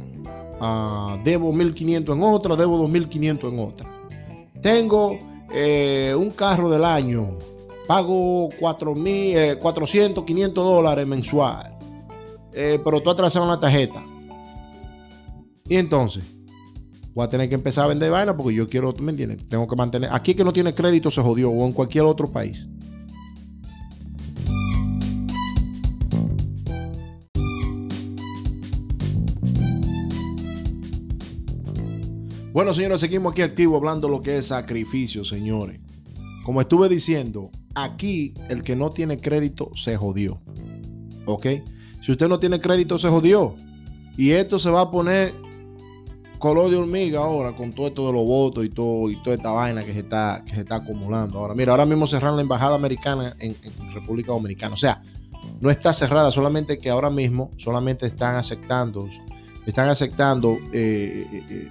Ah, 0.60 1.18
debo 1.22 1.52
1.500 1.52 2.12
en 2.12 2.22
otra, 2.22 2.56
debo 2.56 2.88
2.500 2.88 3.52
en 3.52 3.58
otra. 3.58 3.90
Tengo 4.60 5.18
eh, 5.52 6.14
un 6.16 6.30
carro 6.30 6.70
del 6.70 6.84
año 6.84 7.38
pago 7.92 8.48
4 8.58 8.94
mil, 8.94 9.58
400, 9.58 10.24
500 10.24 10.64
dólares 10.64 11.06
mensual, 11.06 11.76
eh, 12.54 12.80
pero 12.82 13.02
tú 13.02 13.10
atrasado 13.10 13.44
en 13.44 13.50
la 13.50 13.60
tarjeta. 13.60 14.02
Y 15.68 15.76
entonces, 15.76 16.24
voy 17.12 17.26
a 17.26 17.28
tener 17.28 17.50
que 17.50 17.54
empezar 17.54 17.84
a 17.84 17.88
vender 17.88 18.10
vaina 18.10 18.34
porque 18.34 18.54
yo 18.54 18.66
quiero, 18.66 18.94
¿tú 18.94 19.02
me 19.02 19.10
entiendes? 19.10 19.46
Tengo 19.46 19.66
que 19.66 19.76
mantener. 19.76 20.08
Aquí 20.10 20.34
que 20.34 20.42
no 20.42 20.54
tiene 20.54 20.72
crédito 20.74 21.10
se 21.10 21.20
jodió 21.20 21.50
o 21.50 21.66
en 21.66 21.72
cualquier 21.72 22.04
otro 22.04 22.32
país. 22.32 22.66
Bueno, 32.54 32.72
señores, 32.72 33.02
seguimos 33.02 33.32
aquí 33.32 33.42
activo 33.42 33.76
hablando 33.76 34.08
lo 34.08 34.22
que 34.22 34.38
es 34.38 34.46
sacrificio, 34.46 35.26
señores. 35.26 35.78
Como 36.42 36.62
estuve 36.62 36.88
diciendo, 36.88 37.50
aquí 37.74 38.34
el 38.48 38.62
que 38.62 38.76
no 38.76 38.90
tiene 38.90 39.18
crédito 39.18 39.70
se 39.74 39.96
jodió. 39.96 40.40
¿Ok? 41.26 41.46
Si 42.02 42.12
usted 42.12 42.28
no 42.28 42.38
tiene 42.38 42.60
crédito, 42.60 42.98
se 42.98 43.08
jodió. 43.08 43.54
Y 44.16 44.30
esto 44.30 44.58
se 44.58 44.70
va 44.70 44.82
a 44.82 44.90
poner 44.90 45.32
color 46.42 46.72
de 46.72 46.76
hormiga 46.76 47.20
ahora 47.20 47.52
con 47.52 47.72
todo 47.72 47.86
esto 47.86 48.08
de 48.08 48.12
los 48.14 48.26
votos 48.26 48.64
y 48.64 48.68
todo 48.68 49.08
y 49.08 49.22
toda 49.22 49.36
esta 49.36 49.52
vaina 49.52 49.80
que 49.84 49.92
se 49.92 50.00
está, 50.00 50.42
que 50.44 50.56
se 50.56 50.62
está 50.62 50.76
acumulando. 50.76 51.38
Ahora, 51.38 51.54
mira, 51.54 51.70
ahora 51.70 51.86
mismo 51.86 52.08
cerraron 52.08 52.34
la 52.34 52.42
embajada 52.42 52.74
americana 52.74 53.36
en, 53.38 53.54
República 53.94 54.32
Dominicana. 54.32 54.74
O 54.74 54.76
sea, 54.76 55.00
no 55.60 55.70
está 55.70 55.92
cerrada, 55.92 56.32
solamente 56.32 56.78
que 56.78 56.90
ahora 56.90 57.10
mismo 57.10 57.52
solamente 57.58 58.06
están 58.06 58.34
aceptando, 58.34 59.08
están 59.64 59.88
aceptando 59.88 60.58
eh, 60.72 61.26
eh, 61.32 61.68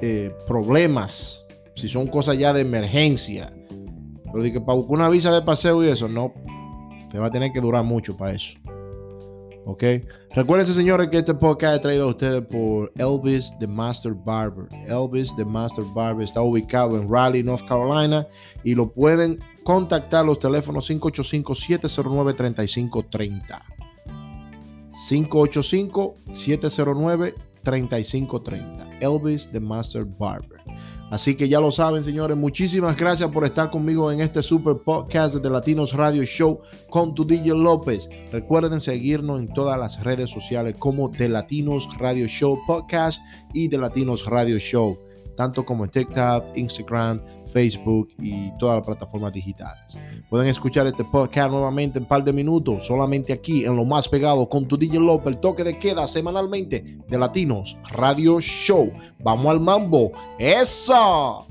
eh, 0.00 0.34
problemas, 0.46 1.44
si 1.74 1.90
son 1.90 2.06
cosas 2.06 2.38
ya 2.38 2.54
de 2.54 2.62
emergencia. 2.62 3.52
Pero 4.32 4.44
que 4.44 4.60
para 4.60 4.76
buscar 4.76 4.94
una 4.94 5.08
visa 5.08 5.32
de 5.32 5.42
paseo 5.42 5.82
y 5.84 5.88
eso, 5.88 6.08
no, 6.08 6.32
te 7.10 7.18
va 7.18 7.26
a 7.26 7.30
tener 7.30 7.52
que 7.52 7.60
durar 7.60 7.84
mucho 7.84 8.16
para 8.16 8.32
eso. 8.32 8.56
¿Ok? 9.66 9.84
Recuerden, 10.34 10.66
señores, 10.66 11.08
que 11.08 11.18
este 11.18 11.34
podcast 11.34 11.76
es 11.76 11.82
traído 11.82 12.04
a 12.04 12.10
ustedes 12.10 12.46
por 12.46 12.90
Elvis 12.96 13.52
the 13.58 13.66
Master 13.66 14.14
Barber. 14.14 14.66
Elvis 14.86 15.36
the 15.36 15.44
Master 15.44 15.84
Barber 15.94 16.24
está 16.24 16.40
ubicado 16.40 16.98
en 16.98 17.06
Raleigh, 17.10 17.44
North 17.44 17.66
Carolina 17.66 18.26
y 18.64 18.74
lo 18.74 18.90
pueden 18.90 19.38
contactar 19.64 20.24
los 20.24 20.38
teléfonos 20.38 20.90
585-709-3530. 20.90 23.62
585-709-3530. 24.92 27.48
3530. 27.68 28.98
Elvis 29.00 29.50
the 29.52 29.60
Master 29.60 30.04
Barber. 30.04 30.57
Así 31.10 31.34
que 31.34 31.48
ya 31.48 31.58
lo 31.58 31.70
saben, 31.70 32.04
señores. 32.04 32.36
Muchísimas 32.36 32.94
gracias 32.94 33.30
por 33.30 33.44
estar 33.44 33.70
conmigo 33.70 34.12
en 34.12 34.20
este 34.20 34.42
super 34.42 34.76
podcast 34.76 35.36
de 35.36 35.48
Latinos 35.48 35.94
Radio 35.94 36.22
Show 36.24 36.60
con 36.90 37.14
tu 37.14 37.24
DJ 37.24 37.54
López. 37.54 38.10
Recuerden 38.30 38.78
seguirnos 38.78 39.40
en 39.40 39.48
todas 39.48 39.78
las 39.78 40.04
redes 40.04 40.30
sociales 40.30 40.74
como 40.78 41.10
The 41.10 41.30
Latinos 41.30 41.88
Radio 41.98 42.26
Show 42.26 42.58
Podcast 42.66 43.22
y 43.54 43.70
The 43.70 43.78
Latinos 43.78 44.26
Radio 44.26 44.58
Show, 44.58 44.98
tanto 45.34 45.64
como 45.64 45.84
en 45.84 45.90
TikTok, 45.90 46.44
Instagram, 46.54 47.22
Facebook 47.48 48.10
y 48.20 48.50
todas 48.58 48.76
las 48.76 48.86
plataformas 48.86 49.32
digitales. 49.32 49.98
Pueden 50.28 50.48
escuchar 50.48 50.86
este 50.86 51.04
podcast 51.04 51.50
nuevamente 51.50 51.98
en 51.98 52.04
un 52.04 52.08
par 52.08 52.24
de 52.24 52.32
minutos, 52.32 52.86
solamente 52.86 53.32
aquí 53.32 53.64
en 53.64 53.76
lo 53.76 53.84
más 53.84 54.08
pegado 54.08 54.48
con 54.48 54.66
tu 54.66 54.76
DJ 54.76 55.00
López, 55.00 55.34
el 55.34 55.40
toque 55.40 55.64
de 55.64 55.78
queda 55.78 56.06
semanalmente 56.06 56.98
de 57.08 57.18
Latinos 57.18 57.76
Radio 57.90 58.40
Show. 58.40 58.92
Vamos 59.20 59.46
al 59.46 59.60
mambo. 59.60 60.12
¡Eso! 60.38 61.46